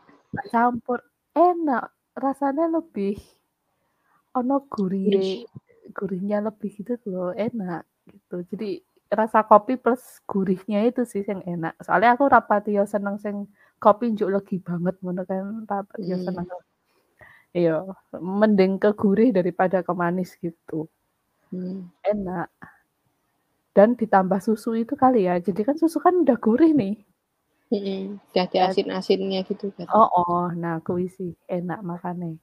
Campur, 0.53 1.01
enak, 1.33 1.89
rasanya 2.13 2.69
lebih 2.69 3.17
ono 4.37 4.63
Gurih. 4.69 5.43
gurihnya 5.91 6.39
lebih 6.39 6.71
gitu 6.71 6.95
loh, 7.09 7.35
enak 7.35 7.83
gitu. 8.07 8.47
Jadi 8.53 8.79
rasa 9.11 9.43
kopi 9.43 9.75
plus 9.75 10.23
gurihnya 10.23 10.87
itu 10.87 11.03
sih 11.03 11.21
yang 11.27 11.43
enak. 11.43 11.75
Soalnya 11.83 12.15
aku 12.15 12.31
rapati 12.31 12.71
yo 12.79 12.87
seneng 12.87 13.19
sing 13.19 13.51
kopi 13.83 14.15
njuk 14.15 14.31
legi 14.31 14.57
banget 14.63 14.95
ngono 15.03 15.21
kan, 15.27 15.67
ra 15.67 15.83
yo 15.99 16.17
seneng. 16.19 16.47
Mmm. 16.47 16.69
Iya, 17.51 17.83
mending 18.23 18.79
ke 18.79 18.95
gurih 18.95 19.35
daripada 19.35 19.83
ke 19.83 19.91
manis 19.91 20.31
gitu. 20.39 20.87
Mmm. 21.51 21.91
Enak. 22.07 22.47
Dan 23.75 23.95
ditambah 23.95 24.39
susu 24.43 24.75
itu 24.75 24.95
kali 24.99 25.27
ya, 25.27 25.39
jadi 25.39 25.63
kan 25.63 25.75
susu 25.79 25.99
kan 26.03 26.15
udah 26.23 26.35
gurih 26.39 26.71
nih. 26.75 26.95
Mhm, 27.71 28.19
udah 28.35 28.43
ada 28.51 28.59
asin-asinnya 28.75 29.47
gitu 29.47 29.71
kan. 29.75 29.87
Heeh, 29.87 30.43
nah 30.59 30.83
kuwi 30.83 31.07
sih 31.07 31.31
enak 31.47 31.79
makane. 31.87 32.35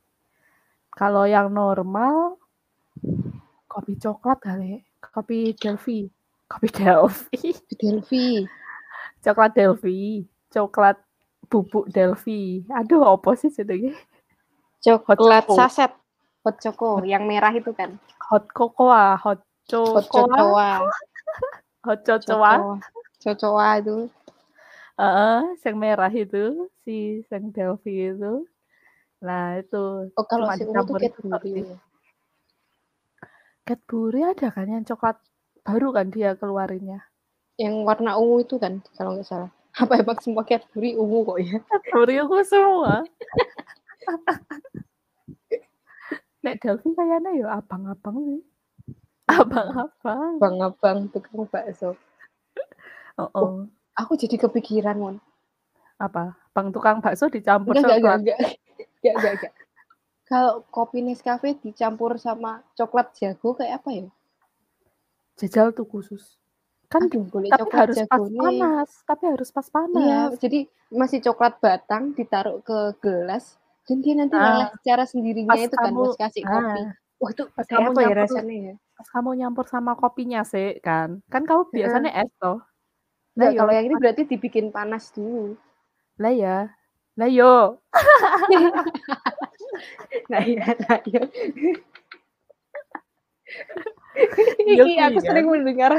Kalau 0.92 1.28
yang 1.28 1.52
normal 1.52 2.40
kopi 3.68 4.00
coklat 4.00 4.40
kali, 4.40 4.80
kopi 5.04 5.52
Delvi 5.52 6.08
kopi 6.48 6.68
Delvi. 6.72 7.52
Delvi. 7.76 8.26
Coklat 9.20 9.52
Delvi, 9.52 10.24
coklat 10.48 10.96
bubuk 11.52 11.92
Delvi. 11.92 12.64
Aduh 12.72 13.04
opo 13.04 13.36
sih? 13.36 13.52
Hot 13.52 15.18
Coklat 15.18 15.44
Choco. 15.44 15.54
saset, 15.58 15.92
hot 16.46 16.56
choco 16.62 17.04
yang 17.04 17.26
merah 17.28 17.52
itu 17.52 17.74
kan? 17.74 17.98
Hot 18.30 18.48
cocoa, 18.54 19.16
hot 19.18 19.44
Hot 19.68 20.08
cocoa, 20.08 20.24
cocoa. 20.32 20.70
hot 21.84 22.00
cocoa. 22.08 22.52
Cocoa. 22.56 22.80
Cocoa 23.18 23.68
itu. 23.76 24.08
Heeh, 24.98 25.42
yang 25.62 25.76
merah 25.76 26.10
itu, 26.10 26.72
si 26.82 27.20
yang 27.28 27.52
Delvi 27.52 28.16
itu. 28.16 28.48
Nah 29.18 29.58
itu 29.58 30.08
Oh 30.14 30.24
kalau 30.24 30.46
si 30.54 30.62
ungu 30.62 30.94
susu 30.94 31.26
Cadbury 31.26 31.66
ya? 31.66 31.78
Cadbury 33.66 34.20
ada 34.24 34.48
kan 34.54 34.70
yang 34.70 34.86
coklat 34.86 35.18
baru 35.68 35.92
kan 35.92 36.08
dia 36.08 36.32
keluarinnya? 36.32 37.04
Yang 37.60 37.74
warna 37.84 38.16
ungu 38.16 38.40
itu 38.40 38.56
kan 38.56 38.80
kalau 38.96 39.12
nggak 39.20 39.28
salah. 39.28 39.52
Apa 39.76 40.00
emang 40.00 40.16
semua 40.24 40.42
Cadbury 40.48 40.96
ungu 40.96 41.28
kok 41.28 41.38
ya? 41.44 41.60
Cadbury 41.68 42.24
ungu 42.24 42.40
semua. 42.48 43.04
Nek 46.40 46.56
Delvi 46.64 46.88
kayaknya 46.96 47.30
ya 47.36 47.46
abang-abang 47.60 48.16
sih. 48.24 48.40
Abang-abang. 49.28 50.40
Abang-abang 50.40 50.98
tukang 51.12 51.44
bakso. 51.44 51.92
Heeh. 53.20 53.28
Oh, 53.36 53.68
aku 53.92 54.16
jadi 54.16 54.40
kepikiran, 54.40 54.96
Mon. 54.96 55.16
Apa? 56.00 56.32
Bang 56.56 56.72
tukang 56.72 57.04
bakso 57.04 57.28
dicampur 57.28 57.76
Enggak 57.76 58.00
enggak 58.00 58.00
coklat? 58.00 58.18
enggak 58.24 58.38
enggak. 58.38 58.54
Enggak 58.88 59.14
enggak 59.18 59.32
enggak. 59.36 59.52
Kalau 60.28 60.54
kopi 60.72 61.04
Nescafe 61.04 61.58
dicampur 61.60 62.16
sama 62.16 62.64
coklat 62.78 63.12
jago 63.18 63.52
kayak 63.58 63.82
apa 63.82 63.88
ya? 63.92 64.06
Jajal 65.38 65.70
tuh 65.70 65.86
khusus. 65.86 66.34
Kan 66.90 67.06
Aduh, 67.06 67.22
boleh 67.30 67.52
tapi 67.52 67.62
coklat 67.68 67.78
harus 67.84 67.98
pas 68.08 68.24
panas, 68.26 68.90
tapi 69.04 69.24
harus 69.28 69.48
pas 69.54 69.66
Iya, 69.68 69.74
panas. 69.76 70.30
jadi 70.40 70.60
masih 70.88 71.18
coklat 71.20 71.54
batang 71.60 72.16
ditaruh 72.16 72.64
ke 72.64 72.96
gelas 73.04 73.60
dan 73.84 74.00
dia 74.00 74.14
nanti 74.16 74.34
Ah, 74.34 74.72
secara 74.80 75.04
sendirinya 75.04 75.52
pas 75.52 75.62
itu 75.62 75.76
kan 75.76 75.92
kamu 75.92 76.00
pas 76.00 76.16
kasih 76.16 76.42
kopi. 76.48 76.80
ah, 76.80 76.88
Wah, 77.20 77.30
itu 77.34 77.42
pas 77.54 77.66
kamu 77.68 77.88
apa 77.92 78.00
ya 78.02 78.14
rasanya 78.16 78.56
ya? 78.72 78.74
pas 78.98 79.08
kamu 79.14 79.30
nyampur 79.38 79.66
sama 79.70 79.92
kopinya 79.94 80.42
sih 80.42 80.80
kan. 80.82 81.22
Kan 81.30 81.46
kamu 81.46 81.70
biasanya 81.70 82.10
es 82.24 82.32
toh. 82.40 82.58
Yo 83.38 83.54
kalau 83.54 83.70
yang 83.70 83.86
ini 83.86 83.94
berarti 83.94 84.26
dibikin 84.26 84.74
panas 84.74 85.14
dulu. 85.14 85.54
lah 86.18 86.34
ya. 86.34 86.58
Lah 87.14 87.30
yo. 87.30 87.78
Nah 90.28 90.42
iya, 90.44 90.74
nah 90.88 90.98
iya. 91.06 91.22
Iya 94.66 94.82
Iki 94.84 94.92
aku 94.98 95.18
kan. 95.22 95.26
sering 95.30 95.46
mendengar 95.46 95.92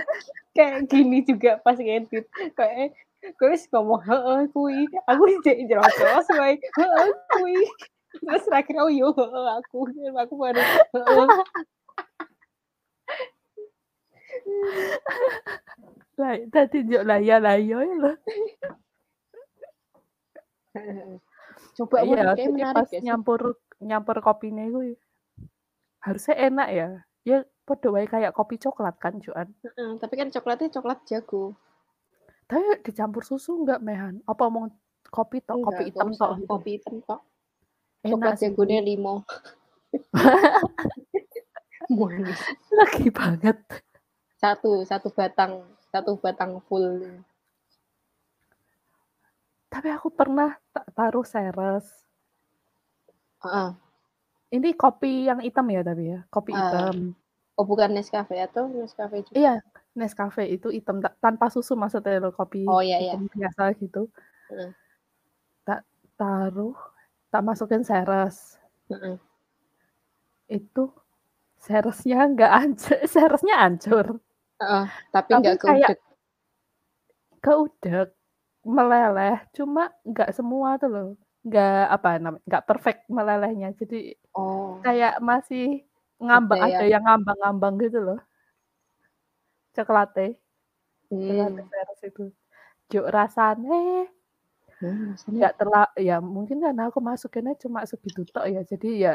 kayak 0.52 0.92
gini 0.92 1.24
juga 1.24 1.58
pas 1.64 1.80
ngedit. 1.80 2.26
Kayak 2.56 2.94
kowe 3.40 3.52
wis 3.52 3.68
ngomong 3.72 4.02
heeh 4.04 4.40
kuwi. 4.52 4.88
Aku 5.08 5.24
jek 5.44 5.58
njlokos 5.68 6.28
wae. 6.36 6.60
Heeh 6.60 7.08
kuwi. 7.36 7.58
Terus 8.10 8.44
terakhir 8.48 8.76
oh 8.84 8.92
yo 8.92 9.10
aku. 9.16 9.88
Aku 10.18 10.34
baru. 10.36 10.62
Lah 16.20 16.36
tadi 16.52 16.78
njuk 16.84 17.04
lah 17.08 17.20
ya 17.24 17.38
lah 17.40 17.56
yo 17.56 17.80
ya 17.80 17.96
heeh. 20.76 21.18
Coba 21.76 22.04
Iya, 22.04 22.36
jadi 22.36 22.52
menarik 22.52 22.76
pas 22.76 22.92
nyampur 23.04 23.42
nyampur 23.80 24.18
kopine 24.20 24.68
kuwi 24.72 24.94
harusnya 26.04 26.36
enak 26.36 26.70
ya. 26.72 26.90
Ya 27.28 27.38
padha 27.70 27.94
wae 27.94 28.10
kayak 28.10 28.34
kopi 28.34 28.58
coklat 28.58 28.98
kan, 28.98 29.22
Joan. 29.22 29.54
Heeh, 29.62 29.92
tapi 30.02 30.14
kan 30.18 30.34
coklatnya 30.34 30.74
coklat 30.74 31.06
jago. 31.06 31.54
Tapi 32.50 32.82
dicampur 32.82 33.22
susu 33.22 33.62
enggak, 33.62 33.78
Mehan? 33.86 34.26
Apa 34.26 34.50
mung 34.50 34.74
kopi 35.14 35.46
tok, 35.46 35.62
kopi 35.70 35.94
hitam 35.94 36.10
tok 36.18 36.42
kopi 36.50 36.82
hitam 36.82 36.98
tok. 37.06 37.22
Coklat 38.02 38.42
jagonya 38.42 38.82
kuwi. 38.82 38.98
5. 41.90 41.98
Manis. 41.98 42.42
Lagi 42.70 43.10
banget. 43.10 43.58
Satu, 44.38 44.86
satu 44.86 45.10
batang, 45.10 45.66
satu 45.90 46.14
batang 46.22 46.62
full. 46.70 47.02
Tapi 49.70 49.90
aku 49.94 50.10
pernah 50.14 50.58
ta 50.74 50.86
taruh 50.94 51.26
Ceres. 51.26 51.86
Heeh. 53.46 53.70
Ini 54.50 54.74
kopi 54.74 55.30
yang 55.30 55.42
hitam 55.46 55.70
ya 55.70 55.82
tapi 55.86 56.14
ya? 56.14 56.20
Kopi 56.30 56.52
Eee, 56.54 56.58
hitam. 56.58 56.96
Oh 57.60 57.66
bukan 57.68 57.92
Nescafe 57.92 58.40
atau 58.40 58.72
Nescafe 58.72 59.28
juga? 59.28 59.36
Iya, 59.36 59.54
Nescafe 60.00 60.48
itu 60.48 60.72
hitam 60.72 61.04
ta 61.04 61.12
tanpa 61.20 61.52
susu 61.52 61.76
maksudnya 61.76 62.24
loh, 62.24 62.32
kopi 62.32 62.64
Oh, 62.64 62.80
iya 62.80 62.98
iya. 63.04 63.14
biasa 63.20 63.76
gitu. 63.84 64.08
Heeh. 64.50 64.72
Tak 65.68 65.82
taruh 66.16 66.76
tak 67.30 67.44
masukin 67.44 67.84
seres. 67.84 68.56
Heeh. 68.88 69.20
Itu 70.50 70.96
seresnya 71.60 72.26
nggak 72.32 72.52
hancur 72.56 72.98
seresnya 73.14 73.56
hancur. 73.60 74.08
Heeh, 74.64 74.86
tapi 75.12 75.32
nggak 75.36 75.56
kayak 75.60 75.90
keudek. 75.94 76.00
keudek, 77.40 78.10
meleleh, 78.68 79.40
cuma 79.56 79.88
nggak 80.04 80.30
semua 80.36 80.76
tuh 80.82 80.90
loh. 80.92 81.08
Nggak 81.48 81.84
apa 81.96 82.10
namanya, 82.20 82.44
nggak 82.48 82.66
perfect 82.68 83.02
melelehnya. 83.12 83.70
Jadi 83.80 84.16
Oh. 84.36 84.78
kayak 84.86 85.20
masih 85.20 85.84
ngambang, 86.20 86.60
Ada 86.62 86.76
ada 86.80 86.86
yang 86.86 87.04
ngambang-ngambang 87.08 87.74
gitu 87.84 88.00
loh. 88.04 88.20
Coklatnya. 89.76 90.36
Coklatnya 91.10 91.64
Hmm. 91.64 92.08
itu. 92.10 92.26
Juk 92.90 93.06
rasane 93.10 94.10
Hmm, 94.80 95.12
rasanya 95.12 95.36
nggak 95.36 95.54
terla 95.60 95.84
ya 96.00 96.18
mungkin 96.24 96.58
karena 96.64 96.88
aku 96.88 97.00
masukinnya 97.04 97.54
cuma 97.60 97.84
segitu 97.84 98.24
tok 98.32 98.48
ya. 98.48 98.62
Jadi 98.64 98.90
ya 99.04 99.14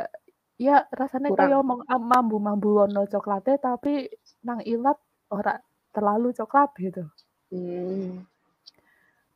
ya 0.61 0.85
rasanya 0.93 1.33
kayak 1.35 1.57
kurang. 1.57 1.65
omong 1.65 1.81
mambu-mambu 2.05 2.69
wono 2.85 3.03
coklatnya 3.09 3.57
tapi 3.59 4.07
nang 4.47 4.61
ilat 4.63 4.99
ora 5.33 5.57
terlalu 5.95 6.37
coklat 6.37 6.71
gitu. 6.79 7.03
Hmm. 7.51 8.23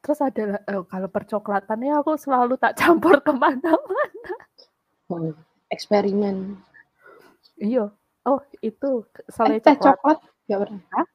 Terus 0.04 0.20
ada 0.22 0.62
eh, 0.62 0.82
kalau 0.86 1.08
percoklatannya 1.10 1.92
aku 2.00 2.14
selalu 2.20 2.54
tak 2.60 2.76
campur 2.78 3.18
ke 3.26 3.32
mana-mana. 3.34 4.34
Oh, 5.10 5.32
eksperimen. 5.72 6.60
Iya. 7.58 7.90
Oh, 8.28 8.40
itu 8.60 8.90
Eh, 9.04 9.30
selai 9.32 9.58
teh 9.58 9.74
coklat. 9.78 10.18
coklat 10.18 10.18
pernah? 10.46 10.82
Hah? 10.94 11.06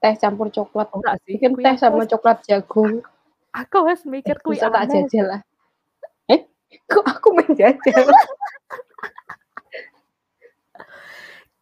Teh 0.00 0.14
campur 0.20 0.48
coklat. 0.52 0.88
Enggak 0.92 1.14
sih. 1.24 1.36
Bikin 1.36 1.50
teh 1.56 1.74
sama 1.76 2.02
coklat 2.06 2.38
jagung. 2.44 3.00
aku 3.50 3.76
Eh, 3.90 3.98
mikir 4.06 4.36
kui 4.40 4.54
bisa 4.54 4.70
tak 4.70 4.86
jajal 4.88 5.26
lah. 5.26 5.40
Eh, 6.30 6.46
kok 6.86 7.02
aku 7.02 7.34
menjajal? 7.34 7.74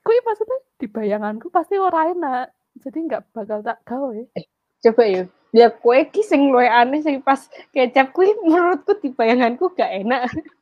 Kui 0.08 0.16
maksudnya 0.24 0.56
di 0.80 0.88
bayanganku 0.88 1.52
pasti 1.52 1.76
ora 1.76 2.08
enak. 2.08 2.48
Jadi 2.80 2.98
nggak 3.12 3.28
bakal 3.28 3.60
tak 3.60 3.84
gawe. 3.84 4.16
Eh, 4.40 4.44
coba 4.80 5.04
ya. 5.04 5.28
Ya 5.52 5.68
kue 5.68 6.00
ki 6.08 6.24
sing 6.24 6.48
luwih 6.48 6.68
aneh 6.68 7.04
sing 7.04 7.20
pas 7.20 7.44
kecap 7.76 8.16
kui 8.16 8.32
menurutku 8.40 8.96
di 9.04 9.12
bayanganku 9.12 9.68
gak 9.76 9.92
enak. 10.00 10.24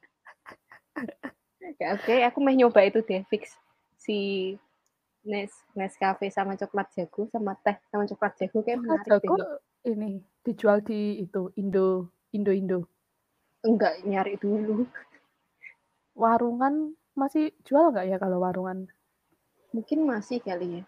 Ya, 1.74 1.98
Oke, 1.98 2.22
aku 2.22 2.38
mau 2.38 2.54
nyoba 2.54 2.86
itu 2.86 3.02
deh 3.02 3.26
fix 3.26 3.58
si 3.98 4.54
Nes 5.26 5.50
Nescafe 5.74 6.30
sama 6.30 6.54
coklat 6.54 6.86
jago 6.94 7.26
sama 7.34 7.58
teh 7.58 7.74
sama 7.90 8.06
coklat 8.06 8.38
jago 8.38 8.62
kayak 8.62 8.78
Coklat 8.78 9.02
menarik 9.02 9.10
jago 9.10 9.34
deh. 9.34 9.48
ini 9.90 10.10
dijual 10.46 10.78
di 10.86 11.26
itu 11.26 11.50
Indo 11.58 12.14
Indo 12.30 12.52
Indo. 12.54 12.78
Enggak 13.66 13.98
nyari 14.06 14.38
dulu. 14.38 14.86
Warungan 16.14 16.94
masih 17.18 17.50
jual 17.66 17.90
nggak 17.90 18.06
ya 18.14 18.16
kalau 18.22 18.38
warungan? 18.46 18.86
Mungkin 19.74 20.06
masih 20.06 20.38
kali 20.38 20.80
ya. 20.80 20.82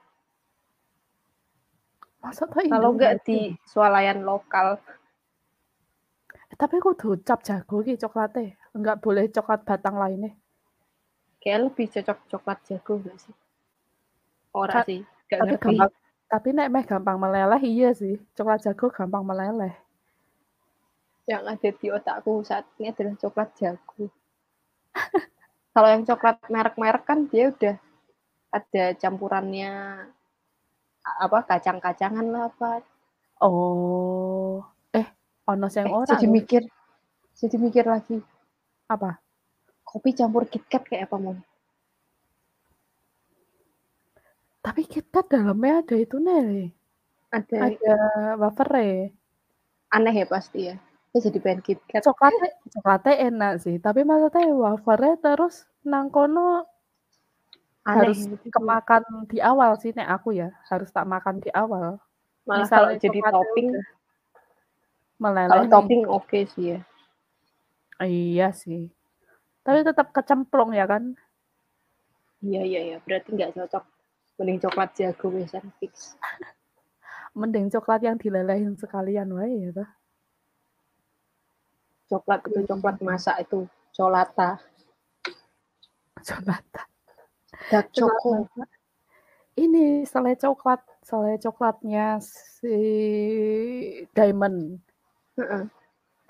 Masa 2.22 2.46
Kalau 2.46 2.94
enggak 2.94 3.18
nggak 3.18 3.26
di 3.26 3.58
swalayan 3.66 4.22
lokal. 4.22 4.78
Eh, 6.48 6.56
tapi 6.56 6.78
aku 6.78 6.94
tuh 6.94 7.18
cap 7.26 7.42
jago 7.42 7.82
ki 7.82 7.98
coklatnya. 7.98 8.54
Nggak 8.78 9.02
boleh 9.02 9.26
coklat 9.34 9.66
batang 9.66 9.98
lainnya. 9.98 10.38
Kayak 11.38 11.70
lebih 11.70 11.86
cocok 11.86 12.18
coklat 12.30 12.58
jago 12.66 12.92
enggak 12.98 13.18
sih? 13.22 13.34
Ora 14.54 14.82
Ka- 14.82 14.86
sih, 14.86 15.00
enggak 15.06 15.38
tapi 15.38 15.48
ngerti. 15.54 15.64
gampang. 15.64 15.92
Tapi 16.28 16.48
nek 16.52 16.68
meh 16.68 16.84
gampang 16.84 17.16
meleleh 17.16 17.62
iya 17.64 17.90
sih. 17.96 18.20
Coklat 18.36 18.60
jago 18.66 18.86
gampang 18.92 19.24
meleleh. 19.24 19.72
Yang 21.28 21.42
ada 21.44 21.68
di 21.72 21.86
otakku 21.92 22.32
saat 22.44 22.64
ini 22.80 22.92
adalah 22.92 23.14
coklat 23.16 23.48
jago. 23.56 24.08
Kalau 25.74 25.88
yang 25.88 26.04
coklat 26.04 26.36
merek-merek 26.50 27.04
kan 27.06 27.28
dia 27.30 27.52
udah 27.54 27.76
ada 28.48 28.84
campurannya 28.96 29.72
apa 31.04 31.38
kacang-kacangan 31.48 32.26
lah 32.28 32.52
apa. 32.52 32.84
Oh, 33.38 34.60
eh, 34.90 35.06
ono 35.46 35.70
sing 35.70 35.86
Eh, 35.86 35.94
ora 35.94 36.10
jadi 36.10 36.26
mikir, 36.26 36.62
jadi 37.38 37.56
mikir 37.56 37.84
lagi. 37.86 38.18
Apa? 38.90 39.20
Kopi 39.88 40.12
campur 40.12 40.44
KitKat 40.44 40.82
kayak 40.84 41.08
apa 41.08 41.16
mau? 41.16 41.36
Tapi 44.60 44.84
kita 44.84 45.24
dalamnya 45.24 45.80
ada 45.80 45.96
itu 45.96 46.20
nih. 46.20 46.68
Ada 47.32 47.56
Ada 47.72 47.96
wafernya. 48.36 49.16
aneh 49.88 50.14
ya 50.20 50.26
pasti 50.28 50.68
ya. 50.68 50.76
Ya 51.16 51.18
jadi 51.24 51.40
pengen 51.40 51.64
KitKat. 51.64 52.04
Coklatnya, 52.04 52.52
coklatnya 52.68 53.14
enak 53.32 53.52
sih. 53.64 53.80
Tapi 53.80 54.04
maksudnya 54.04 54.52
wafernya 54.52 55.16
terus 55.24 55.64
nang 55.80 56.12
kono 56.12 56.68
Aneh 57.88 58.12
harus 58.12 58.28
gitu. 58.28 58.52
kemakan 58.52 59.24
di 59.24 59.40
awal 59.40 59.80
sih 59.80 59.96
nek 59.96 60.20
aku 60.20 60.36
ya. 60.36 60.52
Harus 60.68 60.92
tak 60.92 61.08
makan 61.08 61.40
di 61.40 61.48
awal. 61.56 61.96
Malah 62.44 62.68
kalau 62.68 62.92
Misalnya 62.92 63.00
jadi 63.00 63.18
coklatnya 63.24 63.32
topping, 63.40 63.68
meleleh 65.16 65.48
kalau 65.48 65.72
topping 65.72 66.02
oke 66.04 66.38
sih 66.52 66.64
ya. 66.76 66.80
Iya 68.04 68.52
sih. 68.52 68.92
Tapi 69.62 69.84
tetap 69.84 70.10
kecemplung 70.14 70.72
ya 70.72 70.88
kan? 70.88 71.14
Iya 72.38 72.62
iya 72.62 72.80
iya, 72.94 72.96
berarti 73.02 73.34
nggak 73.34 73.54
cocok. 73.58 73.84
Mending 74.38 74.58
coklat 74.62 74.90
jago 74.94 75.26
biasanya 75.34 75.70
fix. 75.82 76.14
Mending 77.38 77.66
coklat 77.74 78.00
yang 78.06 78.16
dilelehin 78.16 78.78
sekalian 78.78 79.34
wae 79.34 79.68
ya 79.68 79.70
toh. 79.82 79.90
Coklat 82.08 82.40
itu 82.48 82.60
coklat 82.64 82.96
masak 83.04 83.36
itu 83.44 83.68
colata, 83.92 84.62
Coklat. 86.22 86.64
dark 87.68 87.86
Coklat. 87.92 88.46
Ini 89.58 90.06
selai 90.06 90.38
coklat, 90.38 90.80
selai 91.02 91.34
coklatnya 91.42 92.22
si 92.22 92.78
Diamond, 94.14 94.78
Heeh. 95.34 95.66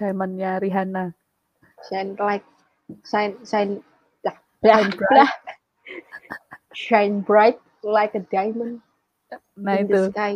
Diamondnya 0.01 0.57
Rihanna. 0.57 1.13
Shine 1.85 2.17
like 2.17 2.49
shine 3.05 3.35
shine 3.45 3.73
dah 4.21 4.37
blah 4.61 4.81
Shine 4.81 4.93
bright. 4.97 5.35
shine 6.73 7.17
bright 7.23 7.59
like 7.85 8.13
a 8.17 8.23
diamond 8.29 8.81
Nah 9.61 9.77
in 9.77 9.85
itu, 9.85 9.93
the 9.93 10.03
sky. 10.09 10.35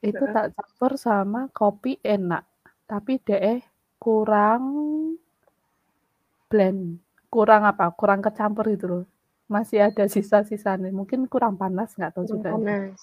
itu 0.00 0.24
tak 0.32 0.56
campur 0.56 0.96
sama 0.96 1.52
kopi 1.52 2.00
enak. 2.00 2.48
Tapi 2.88 3.20
deh 3.20 3.60
kurang 4.00 4.64
blend, 6.48 6.96
kurang 7.28 7.68
apa? 7.68 7.92
Kurang 7.92 8.24
kecampur 8.24 8.64
itu 8.72 8.86
loh. 8.88 9.04
Masih 9.52 9.84
ada 9.84 10.08
sisa-sisanya. 10.08 10.88
Mungkin 10.88 11.28
kurang 11.28 11.60
panas, 11.60 11.92
nggak 11.92 12.16
tahu 12.16 12.24
juga. 12.24 12.50
sih. 12.50 12.64
panas. 12.64 12.98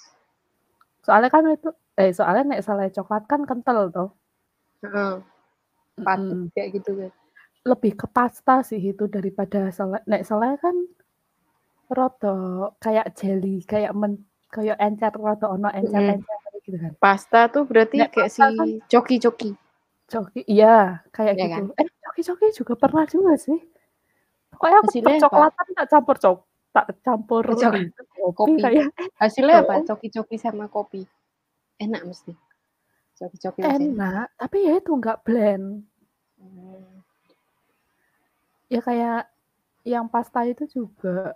Soalnya 1.05 1.29
kan 1.29 1.43
itu, 1.45 1.69
eh 1.93 2.09
soalnya 2.09 2.57
nek 2.57 2.63
selai 2.65 2.89
coklat 2.89 3.23
kan 3.29 3.45
kental 3.45 3.93
tuh. 3.93 4.09
Heeh. 4.81 5.21
Padat 6.01 6.33
Mm-mm. 6.33 6.49
kayak 6.57 6.69
gitu 6.81 6.91
kan. 6.97 7.11
Lebih 7.67 7.91
ke 7.99 8.07
pasta 8.07 8.63
sih 8.63 8.79
itu 8.79 9.05
daripada 9.11 9.67
selai. 9.75 9.99
Nek 10.07 10.23
selai 10.23 10.55
kan 10.63 10.75
roto 11.91 12.35
kayak 12.83 13.15
jelly, 13.19 13.63
kayak 13.63 13.91
men, 13.95 14.23
kayak 14.51 14.75
encer 14.79 15.11
roto 15.15 15.51
ono 15.51 15.67
encer-encer 15.71 16.39
gitu 16.63 16.77
kan. 16.79 16.91
Pasta 16.99 17.39
tuh 17.51 17.63
berarti 17.67 17.99
Nek 18.03 18.11
kayak 18.15 18.31
si 18.31 18.39
kan 18.43 18.69
coki-coki, 18.91 19.49
coki, 20.07 20.41
iya 20.47 21.03
kayak 21.15 21.35
ya 21.39 21.45
gitu. 21.47 21.53
kan? 21.55 21.63
Eh 21.79 21.87
coki-coki 22.03 22.45
juga 22.55 22.73
pernah 22.79 23.03
juga 23.07 23.33
sih. 23.39 23.59
Pokoknya 24.51 24.77
aku 24.81 24.87
Hasilnya 24.89 25.05
apa? 25.05 25.11
percoklatan 25.21 25.67
tak 25.77 25.87
campur 25.91 26.15
cok, 26.17 26.37
tak 26.73 26.87
campur 27.05 27.43
Coki, 27.45 27.81
itu 27.87 28.01
kopi 28.33 28.33
kopi. 28.33 28.63
kayak 28.63 28.85
Hasilnya 29.19 29.55
apa? 29.63 29.73
oh, 29.79 29.83
Coki-coki 29.93 30.35
sama 30.39 30.65
kopi. 30.71 31.01
Enak 31.77 32.01
mesti. 32.03 32.33
Coki-coki 33.19 33.61
enak. 33.63 34.27
Tapi 34.35 34.57
ya 34.65 34.73
itu 34.81 34.91
nggak 34.97 35.17
blend. 35.23 35.85
Hmm. 36.41 36.96
Ya 38.73 38.79
kayak 38.87 39.19
yang 39.93 40.05
pasta 40.13 40.41
itu 40.51 40.63
juga 40.77 41.35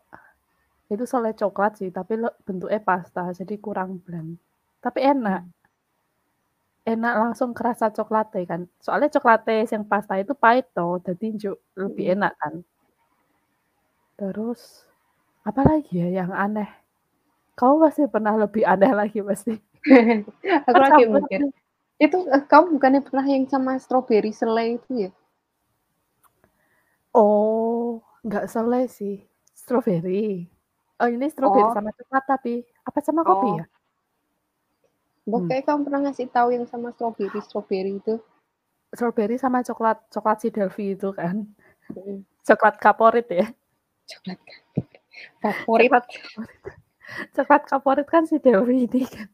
itu 0.94 1.04
selai 1.12 1.34
coklat 1.42 1.72
sih, 1.80 1.90
tapi 1.98 2.14
le- 2.22 2.38
bentuknya 2.46 2.82
pasta, 2.90 3.24
jadi 3.40 3.56
kurang 3.66 3.90
blend. 4.06 4.32
Tapi 4.84 5.00
enak, 5.12 5.42
Hmm. 5.42 5.52
enak 6.94 7.14
langsung 7.22 7.52
kerasa 7.58 7.86
coklatnya 7.98 8.42
kan. 8.52 8.62
Soalnya 8.86 9.10
coklatnya 9.16 9.56
yang 9.74 9.84
pasta 9.92 10.14
itu 10.24 10.34
pahit 10.44 10.66
toh, 10.78 10.94
jadi 11.08 11.26
lebih 11.82 12.06
Mm-mm. 12.06 12.16
enak 12.18 12.32
kan. 12.42 12.54
Terus 14.20 14.62
apa 15.50 15.62
lagi 15.70 15.94
ya 16.02 16.08
yang 16.24 16.32
aneh? 16.46 16.70
Kau 17.60 17.76
pasti 17.84 18.04
pernah 18.14 18.36
lebih 18.44 18.64
aneh 18.74 18.92
lagi 19.00 19.20
pasti. 19.30 19.54
Aku 20.70 20.78
lagi 20.86 21.02
mikir. 21.14 21.42
Itu 22.06 22.18
eh, 22.36 22.44
kamu 22.52 22.68
bukannya 22.78 23.02
pernah 23.08 23.26
yang 23.34 23.46
sama 23.54 23.72
strawberry 23.84 24.32
selai 24.34 24.68
itu 24.82 24.92
ya? 25.08 25.10
Oh, 27.12 28.00
nggak 28.24 28.48
selai 28.48 28.88
sih. 28.88 29.24
Strawberry. 29.56 30.48
Oh 31.02 31.10
ini 31.10 31.28
strawberry 31.34 31.66
Oh, 31.66 31.74
sama 31.76 31.90
coklat 31.94 32.24
tapi 32.30 32.54
apa 32.86 33.00
sama 33.02 33.22
kopi 33.26 33.50
oh. 33.50 33.56
ya? 33.62 33.66
Mbak 35.22 35.42
Hmm. 35.48 35.64
kamu 35.66 35.82
pernah 35.86 36.02
ngasih 36.10 36.28
tahu 36.34 36.50
yang 36.54 36.66
sama 36.66 36.90
strawberry 36.94 37.40
strawberry 37.46 37.98
itu. 38.02 38.18
Strawberry 38.92 39.38
sama 39.38 39.62
coklat 39.62 40.02
coklat 40.12 40.38
si 40.42 40.50
Delphi 40.50 40.98
itu 40.98 41.10
kan. 41.14 41.46
Mhm. 41.94 42.26
Coklat 42.48 42.76
kaporit 42.82 43.28
ya? 43.30 43.48
Coklat 44.10 44.40
favorit. 45.42 45.90
Coklat 45.90 46.06
kaporit. 46.10 46.60
Coklat 47.36 47.64
kaporit 47.68 48.08
kan 48.08 48.24
si 48.26 48.40
Delvi 48.40 48.88
ini 48.88 49.04
kan. 49.04 49.30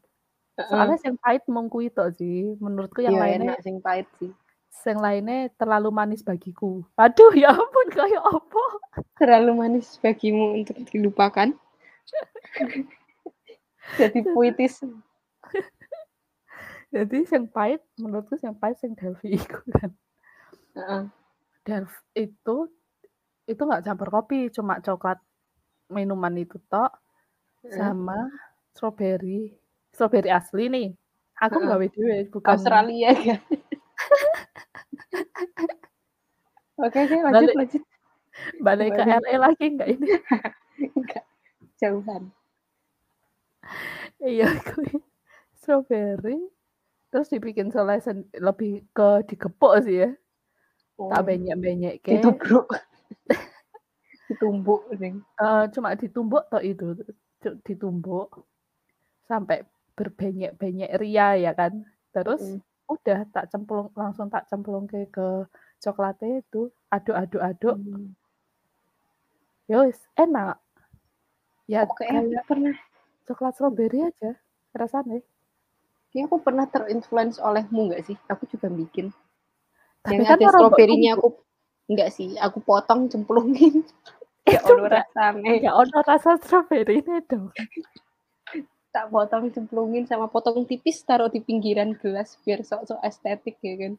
Heeh. 0.58 0.68
Soalnya 0.68 0.96
sing 0.98 1.14
pahit 1.22 1.46
mung 1.46 1.70
kuwi 1.70 1.88
tok 1.94 2.18
sih, 2.18 2.58
menurutku 2.58 2.98
yang 3.00 3.14
Iya 3.14 3.22
lainnya 3.22 3.54
enak 3.54 3.62
sing 3.62 3.78
pahit 3.78 4.10
sih. 4.18 4.30
Sing 4.82 4.98
lainnya 4.98 5.50
terlalu 5.58 5.90
manis 5.90 6.22
bagiku. 6.22 6.86
Aduh 6.94 7.34
ya 7.34 7.50
ampun 7.50 7.88
kayak 7.90 8.22
apa? 8.22 8.64
Terlalu 9.18 9.52
manis 9.58 9.98
bagimu 9.98 10.54
untuk 10.54 10.78
dilupakan? 10.88 11.52
Jadi 13.98 14.18
puitis. 14.32 14.80
Jadi 16.94 17.18
yang 17.28 17.44
pahit 17.52 17.84
menurutku 18.00 18.40
yang 18.40 18.56
pahit 18.56 18.80
sing 18.80 18.96
Delvi 18.96 19.36
iku 19.36 19.60
kan. 19.76 19.90
Heeh. 20.78 21.02
Delv 21.66 21.92
itu 22.16 22.56
itu 23.48 23.62
nggak 23.64 23.84
campur 23.84 24.08
kopi, 24.08 24.48
cuma 24.52 24.80
coklat 24.80 25.20
minuman 25.92 26.32
itu 26.36 26.56
tok 26.68 26.92
Heeh. 27.64 27.76
sama 27.76 28.28
strawberry. 28.72 29.52
Strawberry 29.92 30.30
asli 30.32 30.68
nih. 30.70 30.88
Aku 31.38 31.62
gawe 31.62 31.86
dhewe 31.86 32.26
bukan 32.30 32.50
Australia 32.50 33.14
kan. 33.14 33.40
Oke 36.78 36.98
oke 37.04 37.16
lanjut 37.26 37.32
balik 37.34 37.54
lanjut. 37.58 37.82
balik 38.62 38.90
ke 38.94 39.02
Balik. 39.02 39.22
RE 39.24 39.34
lagi 39.38 39.64
nggak 39.74 39.88
ini? 39.98 40.06
Enggak, 40.98 41.24
jauhan. 41.82 42.22
Iya 44.22 44.50
kuwi 44.66 44.98
strawberry 45.54 46.38
terus 47.10 47.30
dibikin 47.32 47.70
selai 47.74 47.98
lebih 48.38 48.84
ke 48.94 49.08
digepuk 49.30 49.74
sih 49.86 50.06
ya. 50.06 50.10
Tak 51.08 51.20
Oh, 51.20 51.24
benyek-benyekke. 51.24 52.10
ditubruk. 52.18 52.68
Ditumbuk 54.28 54.82
ning. 55.00 55.24
Eee, 55.40 55.64
cuma 55.72 55.96
ditumbuk 55.96 56.44
tok 56.52 56.60
itu, 56.66 56.92
ditumbuk 57.64 58.44
sampai 59.24 59.64
berbenyek-benyek 59.96 60.92
ria 61.00 61.32
ya 61.40 61.52
kan. 61.56 61.86
Terus 62.12 62.42
Mhm. 62.44 62.67
Udah 62.88 63.28
tak 63.30 63.52
cemplung 63.52 63.92
langsung 63.92 64.32
tak 64.32 64.48
cemplungke 64.48 65.06
ke 65.12 65.44
coklatnya 65.78 66.40
itu, 66.40 66.72
aduk-aduk-aduk. 66.88 67.76
Mmm. 67.76 68.16
Ya 69.68 69.84
wis 69.84 70.00
enak. 70.16 70.56
Ya 71.68 71.84
aku 71.84 72.00
kayak 72.00 72.48
pernah 72.48 72.72
coklat 73.28 73.52
strawberry 73.54 74.08
aja 74.08 74.32
rasanya. 74.72 75.20
kayaknya 76.08 76.24
aku 76.32 76.36
pernah 76.40 76.64
terinfluence 76.64 77.36
olehmu 77.36 77.92
nggak 77.92 78.08
sih? 78.08 78.16
Aku 78.32 78.48
juga 78.48 78.72
bikin. 78.72 79.12
Tapi 80.00 80.16
Yang 80.16 80.24
kan 80.24 80.32
ada 80.32 80.46
mbok 80.48 80.52
stroberinya 80.56 81.10
aku 81.20 81.28
enggak 81.92 82.10
sih, 82.16 82.32
aku 82.40 82.58
potong 82.64 83.12
cemplungin. 83.12 83.84
Itu 84.48 84.72
ono 84.72 84.88
rasane. 84.88 85.60
enggak 85.60 85.76
ono 85.76 85.98
rasa 86.00 86.40
strawberry-nya 86.40 87.20
dong. 87.28 87.52
Tak 88.88 89.12
potong 89.12 89.52
cemplungin 89.52 90.08
sama 90.08 90.32
potong 90.32 90.64
tipis 90.64 91.04
taruh 91.04 91.28
di 91.28 91.44
pinggiran 91.44 91.92
gelas 92.00 92.40
biar 92.40 92.64
sok-sok 92.64 93.04
estetik 93.04 93.60
ya 93.60 93.76
kan. 93.76 93.92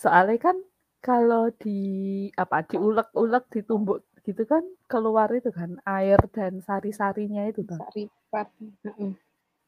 Soalnya 0.00 0.38
kan 0.40 0.56
kalau 1.02 1.50
di 1.58 2.30
apa, 2.38 2.62
diulek-ulek, 2.64 3.50
ditumbuk 3.52 4.06
gitu 4.22 4.46
kan 4.46 4.62
keluar 4.86 5.26
itu 5.34 5.50
kan 5.50 5.82
air 5.82 6.18
dan 6.30 6.62
sari-sarinya 6.62 7.42
itu 7.50 7.66
toh. 7.66 7.74
Saripat. 7.90 8.48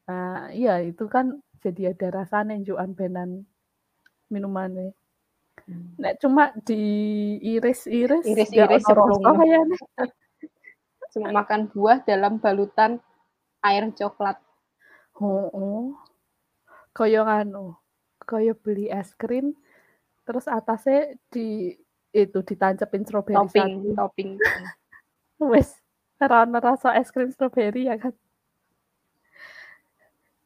Nah, 0.07 0.47
iya 0.55 0.79
itu 0.79 1.05
kan 1.11 1.43
jadi 1.59 1.91
ada 1.91 2.23
rasanya 2.23 2.55
njukan 2.55 2.95
benan 2.95 3.29
minumannya. 4.31 4.95
Nek 5.99 6.21
cuma 6.21 6.55
diiris-iris 6.63 8.23
Iris-iris 8.23 8.85
rasa 8.85 9.31
kayaknya. 9.33 9.77
Cuma 11.11 11.35
makan 11.35 11.67
buah 11.71 11.99
dalam 12.07 12.39
balutan 12.39 13.03
air 13.65 13.89
coklat. 13.97 14.37
Heeh. 15.17 15.83
Kaya 16.95 17.27
nganu, 17.27 17.75
kaya 18.23 18.55
beli 18.55 18.87
es 18.87 19.11
krim 19.17 19.57
terus 20.25 20.49
atasnya 20.49 21.13
di 21.29 21.77
itu 22.15 22.39
ditancepin 22.41 23.03
strawberry 23.03 23.35
Topping 23.35 23.71
satu. 23.83 23.97
topping, 23.99 24.29
ora 26.23 26.37
ono 26.47 26.57
rasa 26.63 26.95
es 26.95 27.11
krim 27.11 27.29
strawberry 27.29 27.91
ya 27.91 27.99
kan. 27.99 28.15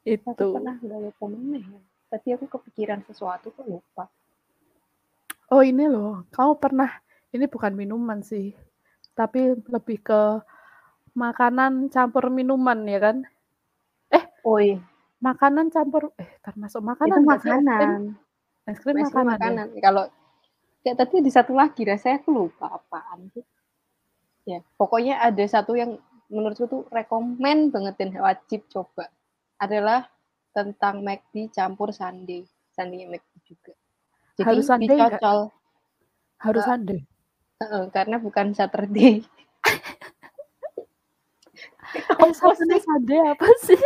Aku 0.09 0.33
Itu. 0.33 0.47
pernah 0.57 0.75
apa 0.81 1.25
meneh 1.29 1.61
ya, 1.61 1.79
tadi 2.09 2.27
aku 2.33 2.49
kepikiran 2.49 3.05
sesuatu 3.05 3.53
kok 3.53 3.69
lupa. 3.69 4.09
Oh 5.53 5.61
ini 5.61 5.85
loh, 5.85 6.25
kamu 6.33 6.57
pernah 6.57 6.89
ini 7.29 7.45
bukan 7.45 7.77
minuman 7.77 8.25
sih, 8.25 8.57
tapi 9.13 9.53
lebih 9.69 10.01
ke 10.01 10.21
makanan 11.19 11.73
campur 11.93 12.25
minuman 12.31 12.79
ya 12.87 12.99
kan? 13.05 13.17
Eh, 14.15 14.23
Oh 14.47 14.57
iya. 14.63 14.79
makanan 15.19 15.67
campur 15.75 16.15
eh 16.15 16.31
termasuk 16.45 16.79
Itu 16.79 16.87
makanan 16.89 17.21
krim? 17.21 17.33
makanan. 17.35 17.99
Es 18.69 18.77
krim 18.79 18.95
Es 19.03 19.11
krim 19.11 19.27
makanan 19.27 19.35
ya? 19.35 19.35
makanan. 19.35 19.67
Kalau 19.83 20.03
kayak 20.83 20.95
tadi 20.99 21.13
ada 21.19 21.31
satu 21.37 21.51
lagi 21.61 21.81
rasanya 21.83 22.17
aku 22.23 22.29
lupa 22.31 22.65
apaan 22.79 23.19
sih. 23.35 23.43
Ya, 24.47 24.59
pokoknya 24.79 25.19
ada 25.21 25.43
satu 25.45 25.75
yang 25.75 25.99
menurutku 26.31 26.65
tuh 26.71 26.81
rekomen 26.89 27.69
banget 27.69 27.95
dan 27.99 28.09
wajib 28.17 28.65
coba. 28.71 29.11
Adalah 29.59 30.07
tentang 30.55 31.03
McD 31.03 31.51
campur 31.53 31.91
sundae. 31.91 32.47
Sundae 32.73 33.05
McD 33.05 33.33
juga. 33.43 33.73
Jadi 34.39 34.45
Harus 34.47 34.65
dicocol. 34.79 35.39
Harus 36.39 36.63
Eee, 36.63 36.69
sundae? 36.71 36.99
heeh, 37.59 37.83
karena 37.91 38.15
bukan 38.23 38.47
Saturday. 38.55 39.19
Eh, 42.21 42.31
satunya 42.35 42.77
sih? 42.77 42.85
sundae 42.85 43.19
apa 43.33 43.47
sih? 43.65 43.79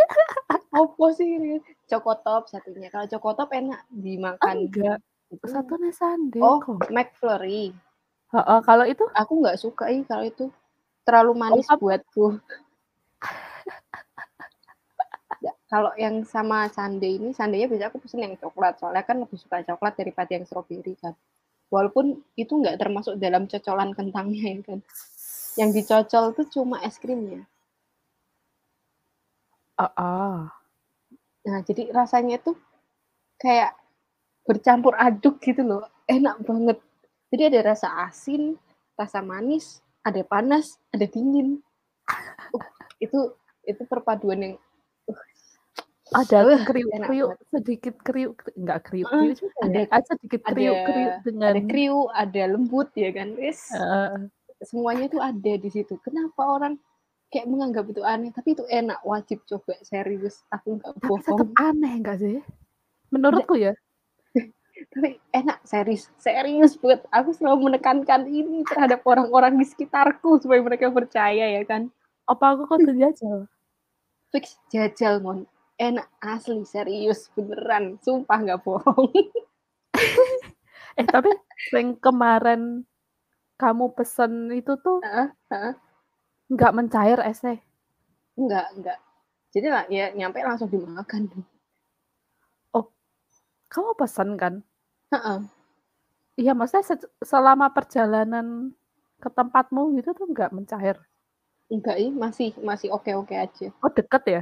Apa 0.74 1.06
sih 1.16 1.28
ini? 1.28 1.62
Cokotop 1.88 2.50
satunya. 2.52 2.90
Kalau 2.92 3.08
Cokotop 3.08 3.50
enak 3.54 3.86
dimakan. 3.90 4.68
Enggak, 4.68 5.00
Itu 5.32 5.46
satunya 5.48 5.92
sundae 5.96 6.42
Oh, 6.44 6.60
kok. 6.60 6.90
McFlurry. 6.92 7.72
Heeh, 8.34 8.60
kalau 8.66 8.86
itu? 8.90 9.06
Aku 9.14 9.40
nggak 9.40 9.58
suka 9.62 9.88
ih 9.94 10.04
kalau 10.04 10.26
itu. 10.26 10.50
Terlalu 11.08 11.32
Oh, 11.32 11.38
manis 11.40 11.68
tap 11.68 11.80
buatku. 11.80 12.40
Ya, 15.44 15.52
kalau 15.68 15.92
yang 16.00 16.24
sama 16.24 16.72
sundae 16.72 17.20
ini, 17.20 17.30
sundae-nya 17.36 17.68
biasanya 17.68 17.90
aku 17.92 18.00
pesen 18.04 18.24
yang 18.24 18.36
coklat. 18.40 18.80
Soalnya 18.80 19.04
kan 19.04 19.20
lebih 19.20 19.36
suka 19.40 19.64
coklat 19.64 19.94
daripada 20.00 20.32
yang 20.32 20.44
strawberry 20.48 20.96
kan. 21.00 21.14
Walaupun 21.68 22.20
itu 22.40 22.54
nggak 22.54 22.80
termasuk 22.80 23.18
dalam 23.20 23.48
cocolan 23.50 23.92
kentangnya 23.92 24.44
ya 24.44 24.58
kan. 24.64 24.80
Yang 25.60 25.70
dicocol 25.84 26.26
tuh 26.34 26.48
cuma 26.50 26.80
es 26.82 26.96
krimnya. 26.98 27.44
Heeh. 29.84 30.36
Nah, 31.44 31.60
jadi 31.68 31.92
rasanya 31.92 32.40
tuh 32.40 32.56
kayak 33.36 33.76
bercampur 34.48 34.96
aduk 34.96 35.44
gitu 35.44 35.60
loh. 35.64 35.84
Enak 36.08 36.40
banget. 36.48 36.80
Jadi 37.36 37.44
ada 37.52 37.60
rasa 37.76 38.08
asin, 38.08 38.56
rasa 38.96 39.20
manis, 39.20 39.84
ada 40.08 40.24
panas, 40.24 40.80
ada 40.96 41.04
dingin. 41.04 41.60
Uh, 42.56 42.64
itu 43.00 43.36
itu 43.64 43.82
perpaduan 43.88 44.40
yang 44.44 44.56
uh, 45.08 45.20
Ada 46.16 46.44
uh, 46.44 46.60
enak 46.60 46.68
kriuk-kriuk, 46.68 47.32
banget. 47.36 47.48
sedikit 47.52 47.96
kriuk 48.04 48.36
enggak 48.60 48.80
Heeh, 48.80 48.88
kriuk-kriuk 48.88 49.36
juga 49.40 49.60
ada 49.64 49.80
ya, 49.80 49.88
ada 49.90 50.06
sedikit 50.12 50.42
ada 50.44 50.52
kriuk-kriuk 50.52 51.14
ada 51.16 51.24
dengan 51.26 51.54
kriuk, 51.68 52.08
ada 52.12 52.42
lembut 52.52 52.90
ya 52.96 53.10
kan. 53.16 53.30
Wis, 53.40 53.60
Heeh. 53.72 54.28
semuanya 54.64 55.06
tuh 55.12 55.22
ada 55.24 55.54
di 55.60 55.70
situ. 55.72 55.96
Kenapa 56.04 56.44
orang 56.48 56.76
kayak 57.34 57.50
menganggap 57.50 57.90
itu 57.90 58.06
aneh, 58.06 58.30
tapi 58.30 58.54
itu 58.54 58.62
enak, 58.70 59.02
wajib 59.02 59.42
coba 59.50 59.74
serius. 59.82 60.46
Aku 60.54 60.78
nggak 60.78 60.94
bohong. 61.02 61.50
aneh 61.58 61.94
enggak 61.98 62.22
sih? 62.22 62.38
Menurutku 63.10 63.58
ya. 63.58 63.74
tapi 64.94 65.18
enak 65.34 65.66
serius, 65.66 66.14
serius 66.22 66.78
buat 66.78 67.02
aku 67.10 67.34
selalu 67.34 67.74
menekankan 67.74 68.30
ini 68.30 68.62
terhadap 68.70 69.02
orang-orang 69.10 69.58
di 69.58 69.66
sekitarku 69.66 70.38
supaya 70.38 70.62
mereka 70.62 70.94
percaya 70.94 71.50
ya 71.58 71.66
kan. 71.66 71.90
Apa 72.30 72.54
aku 72.54 72.70
kudu 72.70 72.94
jajal? 72.94 73.50
Fix 74.30 74.62
jajal 74.70 75.18
mon, 75.26 75.50
enak 75.82 76.06
asli 76.22 76.62
serius 76.70 77.34
beneran, 77.34 77.98
sumpah 78.06 78.38
nggak 78.46 78.62
bohong. 78.62 79.10
Eh, 80.94 81.06
tapi 81.10 81.34
yang 81.74 81.98
kemarin 81.98 82.86
kamu 83.58 83.98
pesen 83.98 84.54
itu 84.54 84.78
tuh 84.78 85.02
Heeh, 85.02 85.30
heeh. 85.50 85.74
Enggak 86.54 86.76
mencair 86.78 87.20
esnya? 87.26 87.58
Enggak, 88.38 88.68
enggak. 88.78 89.00
Jadi 89.54 89.68
lah 89.70 89.86
ya 89.90 90.10
nyampe 90.14 90.42
langsung 90.42 90.70
dimakan. 90.70 91.30
Oh, 92.74 92.90
kamu 93.70 93.94
pesen 93.98 94.30
kan? 94.38 94.54
Heeh. 95.14 95.40
Iya, 96.34 96.58
maksudnya 96.58 96.86
se 96.86 96.96
selama 97.22 97.70
perjalanan 97.70 98.74
ke 99.22 99.30
tempatmu 99.30 99.94
gitu 100.02 100.18
tuh 100.18 100.26
enggak 100.30 100.50
mencair? 100.50 100.98
Enggak 101.70 101.98
ih, 102.02 102.10
masih 102.10 102.50
masih 102.62 102.90
oke-oke 102.90 103.38
aja. 103.38 103.70
Oh, 103.86 103.90
deket 103.94 104.24
ya? 104.26 104.42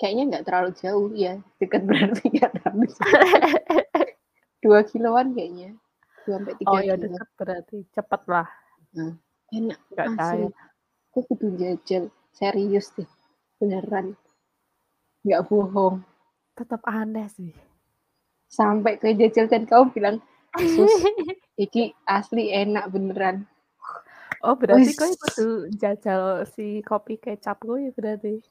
Kayaknya 0.00 0.22
nggak 0.32 0.44
terlalu 0.48 0.70
jauh 0.80 1.08
ya, 1.12 1.38
dekat 1.60 1.84
berarti 1.88 2.24
nggak 2.32 2.52
terlalu 2.60 2.84
jauh. 2.88 3.12
2 4.64 4.80
kiloan 4.88 5.36
kayaknya. 5.36 5.76
sampai 6.24 6.56
Oh 6.64 6.80
3 6.80 6.88
ya 6.88 6.94
deket 6.96 7.28
berarti, 7.36 7.78
cepet 7.92 8.22
lah. 8.32 8.48
Nah, 8.96 9.12
enak 9.52 9.76
Nggak 9.92 10.06
asli. 10.08 10.48
cair. 10.48 10.52
Aku 11.14 11.30
kudu 11.30 11.54
jajal, 11.54 12.10
serius 12.34 12.90
deh, 12.98 13.06
beneran. 13.62 14.18
Nggak 15.22 15.46
bohong. 15.46 16.02
Tetep 16.58 16.82
aneh 16.90 17.30
sih. 17.30 17.54
Sampai 18.50 18.98
ke 18.98 19.14
jajal 19.14 19.46
dan 19.46 19.62
kamu 19.62 19.94
bilang, 19.94 20.16
"Sus, 20.58 20.90
iki 21.54 21.94
asli 22.02 22.50
enak 22.50 22.90
beneran." 22.90 23.46
Oh 24.42 24.58
berarti 24.58 24.90
kowe 24.98 25.06
kudu 25.06 25.70
jajal 25.78 26.50
si 26.50 26.82
kopi 26.82 27.22
kecap 27.22 27.62
kuwi 27.62 27.94
berarti? 27.94 28.42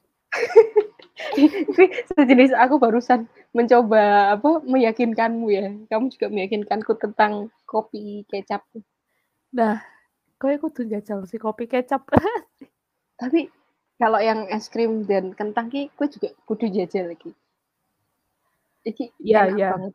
Tapi 1.36 1.84
sejenis 2.16 2.56
aku 2.56 2.80
barusan 2.80 3.28
mencoba 3.52 4.34
apa, 4.40 4.64
meyakinkanmu 4.64 5.46
ya. 5.52 5.68
Kamu 5.92 6.08
juga 6.16 6.32
meyakinkanku 6.32 6.96
tentang 6.96 7.52
kopi 7.68 8.24
kecap. 8.24 8.64
Nah, 9.52 9.84
kowe 10.40 10.56
kudu 10.56 10.88
jajal 10.88 11.28
si 11.28 11.36
kopi 11.36 11.68
kecap. 11.68 12.08
Tapi 13.14 13.46
kalau 13.96 14.18
yang 14.18 14.50
es 14.50 14.66
krim 14.66 15.06
dan 15.06 15.30
kentang 15.32 15.70
ki 15.70 15.90
kowe 15.94 16.06
juga 16.06 16.34
kudu 16.44 16.66
jajal 16.66 17.10
lagi. 17.10 17.30
Iki 18.84 19.04
Iya 19.18 19.48
enak 19.48 19.56
iya. 19.56 19.68
banget. 19.72 19.92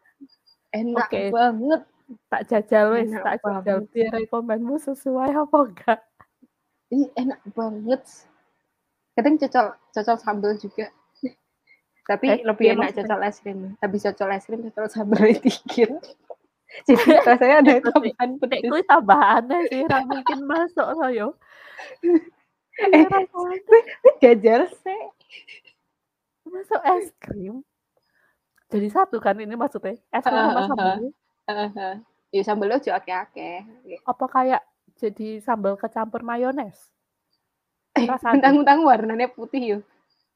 Enak 0.72 1.08
Oke. 1.08 1.22
banget. 1.30 1.82
Tak 2.26 2.42
jajal 2.48 2.88
Enak 2.98 3.22
tak 3.22 3.36
jajal 3.44 3.78
biar 3.86 4.12
rekomenmu 4.18 4.76
sesuai 4.82 5.30
apa 5.30 5.58
enggak. 5.62 6.00
Ini 6.90 7.06
enak 7.16 7.42
banget. 7.54 8.02
Kadang 9.14 9.36
cocol 9.38 9.66
cocol 9.92 10.18
sambal 10.18 10.54
juga. 10.58 10.90
Tapi 12.10 12.26
Eh, 12.26 12.42
lebih 12.42 12.66
iya 12.66 12.74
enak 12.74 12.90
maksudnya. 12.90 13.06
cocol 13.06 13.22
es 13.28 13.38
krim. 13.38 13.60
Habis 13.78 14.02
cocol 14.10 14.30
es 14.34 14.46
krim 14.48 14.62
cocol 14.66 14.88
sambal 14.90 15.22
dikit. 15.38 15.92
Jadi 16.90 17.02
rasanya 17.26 17.56
ada 17.62 17.74
tambahan 17.84 18.30
pedes. 18.38 18.62
kuwi 18.64 18.82
tambah 18.86 19.18
aneh 19.20 19.62
sih, 19.68 19.82
mungkin 19.86 20.40
masuk 20.46 20.88
to 20.96 21.08
yo. 21.10 21.28
Eh, 22.80 24.16
jajal 24.22 24.62
sih. 24.72 25.02
Masuk 26.48 26.82
es 26.82 27.12
krim. 27.20 27.62
Jadi 28.70 28.88
satu 28.90 29.18
kan 29.18 29.36
ini 29.38 29.54
maksudnya, 29.54 29.98
es 30.10 30.24
krim 30.24 30.40
sama 30.50 30.62
sambalnya. 30.70 31.10
Heeh. 31.50 31.94
Ya 32.30 32.42
sambelnya 32.46 32.78
ojo 32.78 32.92
akeh-akeh. 32.94 33.66
Apa 34.06 34.26
kayak 34.30 34.62
jadi 34.96 35.42
sambal 35.42 35.74
kecampur 35.76 36.22
mayones? 36.22 36.78
Eh, 37.98 38.06
Rasanya. 38.06 38.38
mentang-mentang 38.38 38.80
warnanya 38.86 39.28
putih 39.34 39.62
yo. 39.66 39.80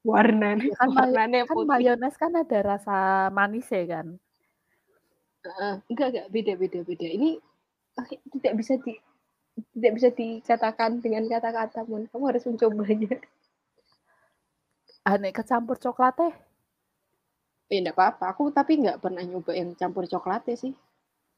Warnanya, 0.04 0.68
Ya 0.68 0.76
kan 0.76 0.88
warnanya 0.90 1.40
kan 1.46 1.54
putih. 1.54 1.68
mayones 1.70 2.14
kan 2.18 2.34
ada 2.34 2.58
rasa 2.60 2.96
manisnya 3.30 3.82
kan. 3.88 4.06
Heeh. 5.46 5.74
Enggak, 5.88 6.06
enggak, 6.12 6.26
beda, 6.34 6.52
beda, 6.58 6.78
beda. 6.82 7.06
Ini 7.08 7.30
eh, 7.94 8.06
tidak 8.34 8.52
bisa 8.58 8.74
di 8.82 8.98
tidak 9.54 9.92
bisa 9.96 10.08
dikatakan 10.10 10.90
dengan 11.04 11.24
kata-kata 11.30 11.80
pun. 11.86 12.06
Kamu 12.10 12.24
harus 12.30 12.44
mencobanya. 12.48 13.14
Ah, 15.04 15.16
nek 15.20 15.36
kecampur 15.36 15.76
coklat 15.76 16.14
teh, 16.16 16.32
Ya 17.68 17.80
enggak 17.80 17.96
apa-apa. 17.96 18.24
Aku 18.32 18.42
tapi 18.52 18.72
nggak 18.82 19.00
pernah 19.00 19.24
nyoba 19.24 19.52
yang 19.56 19.72
campur 19.80 20.04
coklatnya 20.06 20.54
sih. 20.54 20.72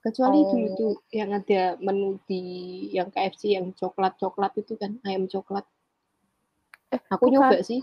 Kecuali 0.05 0.39
dulu 0.51 0.67
Oh. 0.71 0.75
tuh 0.81 0.93
yang 1.11 1.31
ada 1.35 1.75
menu 1.83 2.19
di 2.31 2.41
yang 2.95 3.09
KFC 3.11 3.43
yang 3.59 3.67
coklat-coklat 3.75 4.53
itu 4.63 4.75
kan, 4.79 4.93
ayam 5.07 5.27
coklat. 5.27 5.65
eh 6.95 7.01
Aku 7.11 7.27
bukan, 7.27 7.35
nyoba 7.35 7.57
sih. 7.63 7.81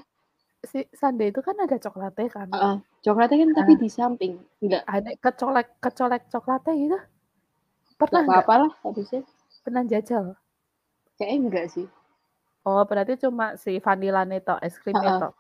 si 0.64 0.80
sundae 0.96 1.28
itu 1.32 1.42
kan 1.44 1.56
ada 1.60 1.76
coklatnya 1.76 2.28
kan. 2.32 2.48
Heeh. 2.52 2.76
Coklatnya 3.04 3.38
kan 3.44 3.50
tapi 3.60 3.74
Nah, 3.76 3.82
di 3.84 3.90
samping. 3.92 4.34
Enggak, 4.64 4.84
ah, 4.88 4.98
nek 5.04 5.16
kecolek 5.20 5.68
kecolek 5.84 6.24
coklatnya 6.32 6.74
gitu, 6.80 6.98
enggak 6.98 7.04
pernah 8.00 8.22
nggak? 8.24 8.44
apa-apa 8.44 8.56
lah 8.64 8.72
harusnya. 8.84 9.22
Pernah 9.64 9.84
jajal? 9.88 10.36
Kayaknya 11.18 11.38
enggak 11.48 11.66
sih. 11.74 11.88
Oh 12.64 12.82
berarti 12.88 13.20
cuma 13.20 13.56
si 13.60 13.80
vanilanya 13.80 14.40
tok, 14.40 14.60
es 14.64 14.76
krimnya 14.80 15.12
tok. 15.20 15.34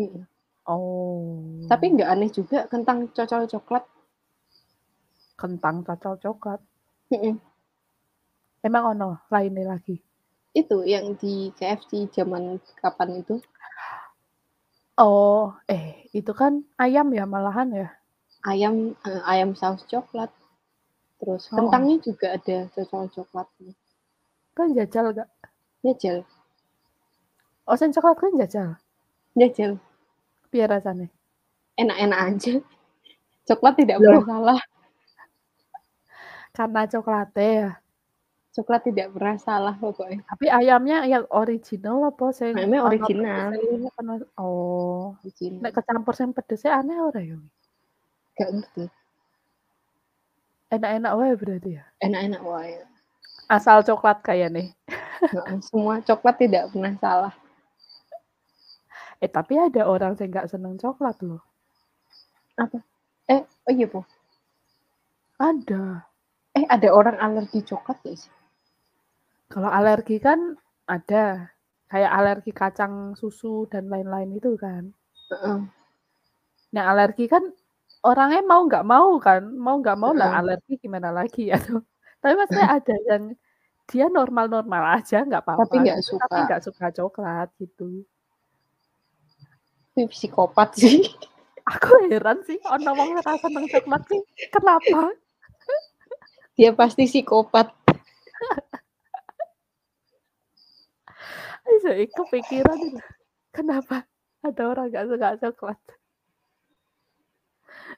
Mm-mm. 0.00 0.24
Oh, 0.64 1.60
Tapi 1.68 1.92
enggak 1.92 2.08
aneh 2.12 2.30
juga 2.32 2.64
kentang 2.72 3.08
cocol 3.12 3.44
coklat. 3.48 3.84
kentang 5.40 5.84
cocol 5.84 6.14
coklat. 6.22 6.60
Mm-mm. 7.12 7.36
Emang 8.64 8.96
ono 8.96 9.20
lainnya 9.28 9.76
lagi? 9.76 10.00
Itu 10.56 10.86
yang 10.88 11.18
di 11.20 11.52
KFC 11.58 12.08
zaman 12.08 12.56
kapan 12.80 13.20
itu? 13.20 13.42
Oh, 14.96 15.52
eh 15.66 16.06
itu 16.14 16.32
kan 16.32 16.62
ayam 16.78 17.10
ya 17.12 17.26
malahan 17.26 17.68
ya? 17.74 17.88
Ayam 18.46 18.94
eh, 19.04 19.22
ayam 19.26 19.52
saus 19.58 19.82
coklat. 19.90 20.30
Terus 21.24 21.48
Oh, 21.48 21.56
kentangnya 21.56 21.96
juga 22.04 22.36
ada 22.36 22.68
cocol 22.68 23.08
coklatnya. 23.08 23.72
kan 24.52 24.68
jajal 24.70 25.10
gak? 25.10 25.28
Jajal, 25.80 26.20
Oh, 27.64 27.74
sen 27.74 27.90
coklat 27.90 28.20
kan 28.20 28.32
jajal. 28.36 28.68
jajal. 29.32 29.80
Biar 30.52 30.68
rasanya. 30.68 31.08
Enak-enak 31.74 32.20
aja. 32.28 32.52
Coklat 33.48 33.74
tidak 33.76 33.98
pernah 33.98 34.20
Loh, 34.20 34.24
salah. 34.24 34.60
karena 36.52 36.82
coklatnya 36.86 37.48
ya. 37.50 37.70
Coklat 38.54 38.82
tidak 38.86 39.10
pernah 39.10 39.36
salah 39.36 39.74
pokoknya. 39.74 40.22
Tapi 40.24 40.46
ayamnya 40.46 41.02
yang 41.04 41.26
original 41.28 42.06
apa 42.06 42.30
sing 42.30 42.54
Namanya 42.54 42.80
ono 42.80 42.88
original. 42.88 43.48
oh. 44.38 45.18
Original. 45.20 45.60
Nek 45.60 45.72
kecampur 45.74 46.14
sing 46.14 46.30
pedesnya 46.30 46.78
aneh 46.78 46.96
ora 46.96 47.18
ya? 47.18 47.34
Gak 48.38 48.48
ngerti. 48.54 48.84
Enak-enak 50.74 51.12
wae 51.14 51.32
berarti 51.38 51.70
ya. 51.78 51.84
Enak-enak 52.02 52.42
wae. 52.42 52.82
Asal 53.46 53.86
coklat 53.86 54.18
kayak 54.26 54.50
nih. 54.50 54.68
Semua 55.62 56.02
coklat 56.02 56.36
tidak 56.40 56.74
pernah 56.74 56.94
salah. 56.98 57.34
Eh 59.22 59.30
tapi 59.30 59.56
ada 59.56 59.86
orang 59.86 60.18
yang 60.18 60.28
nggak 60.34 60.50
seneng 60.50 60.74
coklat 60.76 61.16
loh. 61.22 61.40
Apa? 62.58 62.82
Eh, 63.30 63.40
oh 63.46 63.72
iya, 63.72 63.86
Po. 63.88 64.02
Ada. 65.38 66.04
Eh, 66.54 66.66
ada 66.66 66.88
orang 66.90 67.16
alergi 67.18 67.62
coklat 67.62 67.98
ya 68.06 68.14
sih? 68.18 68.32
Kalau 69.48 69.70
alergi 69.70 70.18
kan 70.18 70.58
ada. 70.90 71.50
Kayak 71.84 72.10
alergi 72.10 72.50
kacang 72.50 73.14
susu 73.14 73.70
dan 73.70 73.86
lain-lain 73.86 74.34
itu 74.34 74.58
kan. 74.58 74.90
Heeh. 75.30 75.58
Nah 76.74 76.84
alergi 76.90 77.30
kan 77.30 77.54
orangnya 78.04 78.42
mau 78.44 78.62
nggak 78.68 78.84
mau 78.84 79.16
kan. 79.16 79.42
Mau 79.56 79.80
nggak 79.80 79.98
mau 79.98 80.12
lah 80.12 80.38
alergi 80.38 80.76
gimana 80.76 81.08
lagi 81.10 81.48
ya 81.50 81.58
tuh. 81.58 81.80
Tapi 82.20 82.34
maksudnya 82.36 82.68
ada 82.68 82.94
yang 83.08 83.22
dia 83.84 84.06
normal-normal 84.08 85.00
aja 85.00 85.24
nggak 85.24 85.44
Tapi 85.44 85.56
apa-apa 85.56 85.74
nggak 85.80 85.98
gitu. 86.00 86.16
Tapi 86.20 86.36
suka. 86.36 86.46
nggak 86.48 86.62
suka 86.62 86.86
coklat 86.92 87.48
gitu. 87.60 87.88
Psikopat 89.96 90.76
sih. 90.76 91.04
Aku 91.72 91.96
heran 92.12 92.44
sih 92.44 92.60
ono 92.68 92.92
wong 92.92 93.16
ora 93.24 93.34
seneng 93.40 93.64
coklat 93.72 94.02
sih. 94.08 94.20
Kenapa? 94.52 95.16
Dia 96.60 96.70
pasti 96.76 97.08
psikopat. 97.08 97.72
Saya 101.82 102.06
kepikiran. 102.06 103.00
Kenapa 103.50 104.04
ada 104.44 104.62
orang 104.68 104.92
nggak 104.92 105.06
suka 105.08 105.28
coklat? 105.40 105.80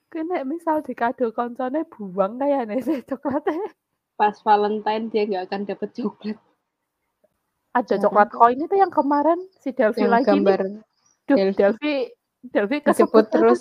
Kena 0.06 0.44
misal 0.44 0.80
di 0.80 0.92
kado 0.92 1.30
koncone 1.30 1.84
buang 1.88 2.38
kayaknya 2.38 2.78
sih 2.80 3.00
coklatnya. 3.02 3.72
Pas 4.16 4.36
Valentine 4.40 5.12
dia 5.12 5.22
nggak 5.28 5.44
akan 5.50 5.60
dapet 5.68 5.90
coklat. 5.92 6.38
Ada 7.76 8.00
Jarang. 8.00 8.02
coklat 8.08 8.28
koin 8.32 8.58
itu 8.58 8.76
yang 8.76 8.88
kemarin 8.88 9.38
si 9.60 9.68
Delvi 9.70 10.00
Yang 10.00 10.12
lagi 10.12 10.24
nih. 10.24 10.32
gambar 10.32 10.60
Duh, 11.26 11.36
Delvi 11.36 11.52
Delvi 11.52 11.94
Delvi 12.48 12.76
disebut 12.80 13.24
terus. 13.28 13.60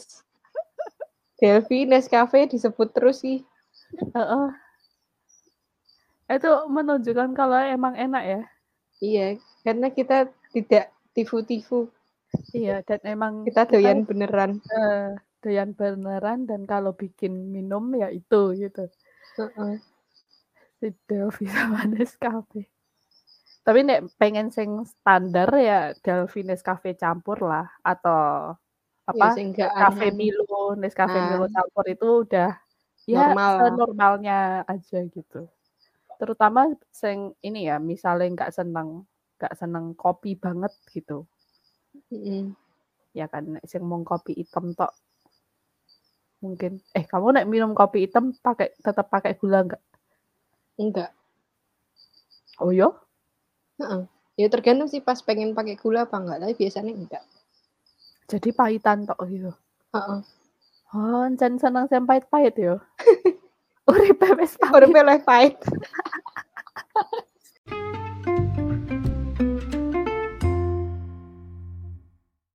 Delvi 1.35 1.79
Nescafe 1.83 2.47
disebut 2.47 2.89
terus 2.95 3.19
sih. 3.19 3.43
Heeh. 4.15 4.47
Itu 6.31 6.51
menunjukkan 6.71 7.35
kalau 7.35 7.59
emang 7.59 7.99
enak 7.99 8.23
ya. 8.23 8.41
Iya, 9.03 9.27
karena 9.61 9.91
kita 9.91 10.31
tidak 10.55 10.95
tifu-tifu. 11.11 11.91
Iya, 12.55 12.79
dan 12.87 13.03
emang 13.03 13.43
Kita 13.43 13.67
kita 13.67 13.75
doyan 13.75 14.07
beneran. 14.07 14.63
eh, 14.71 15.11
doyan 15.45 15.77
beneran 15.77 16.49
dan 16.49 16.65
kalau 16.65 16.97
bikin 16.97 17.53
minum 17.53 17.93
ya 17.93 18.09
itu 18.09 18.57
gitu. 18.57 18.89
Heeh. 19.37 19.77
Delvi 21.05 21.45
sama 21.45 21.85
Nescafe. 21.93 22.65
Tapi 23.65 23.79
nek 23.81 24.09
pengen 24.17 24.49
sing 24.49 24.85
standar 24.89 25.49
ya 25.57 25.93
Delvi 26.01 26.41
Nescafe 26.41 26.97
campur 26.97 27.45
lah 27.45 27.69
atau 27.85 28.53
Ya 29.05 29.13
apa 29.13 29.37
Nescafe 29.37 30.09
aneh-aneh. 30.09 30.17
Milo, 30.17 30.73
Nescafe 30.73 31.17
Nah, 31.21 31.25
Milo 31.29 31.45
campur 31.53 31.85
itu 31.85 32.07
udah 32.25 32.57
ya 33.05 33.29
normal. 33.29 33.53
senormalnya 33.61 34.65
aja 34.65 35.05
gitu. 35.13 35.45
Terutama 36.17 36.73
sing 36.89 37.37
ini 37.45 37.69
ya, 37.69 37.77
misalnya 37.77 38.33
nggak 38.33 38.53
seneng 38.57 39.05
nggak 39.37 39.53
seneng 39.61 39.93
kopi 39.93 40.33
banget 40.33 40.73
gitu. 40.89 41.29
Mm-mm. 42.09 42.57
Ya 43.13 43.29
kan 43.29 43.61
sing 43.69 43.85
mau 43.85 44.01
kopi 44.01 44.33
hitam 44.41 44.73
tok 44.73 44.89
mungkin 46.45 46.77
eh 46.93 47.01
kamu 47.09 47.41
nek 47.41 47.49
minum 47.49 47.73
kopi 47.73 48.05
hitam 48.05 48.29
pakai 48.37 48.77
tetap 48.77 49.09
pakai 49.09 49.33
gula 49.33 49.65
nggak? 49.65 49.81
Enggak. 50.77 51.11
Oh 52.61 52.69
ya? 52.69 52.93
Heeh. 53.81 54.05
Ya 54.35 54.47
tergantung 54.51 54.91
sih 54.91 54.99
pas 55.01 55.17
pengen 55.25 55.57
pakai 55.57 55.79
gula 55.79 56.05
apa 56.05 56.21
enggak, 56.21 56.37
tapi 56.45 56.53
biasanya 56.53 56.93
enggak. 56.93 57.23
Jadi 58.29 58.49
pahitan 58.53 59.09
tok 59.09 59.19
gitu? 59.25 59.51
Heeh. 59.97 60.19
Oh, 60.95 61.25
encen 61.27 61.57
seneng 61.59 61.89
sing 61.89 62.05
pahit-pahit 62.05 62.55
ya? 62.71 62.77
Uripe 63.89 64.27
wis 64.39 64.55
pahit. 64.55 64.73
Uripe 64.73 65.01
pahit. 65.25 65.57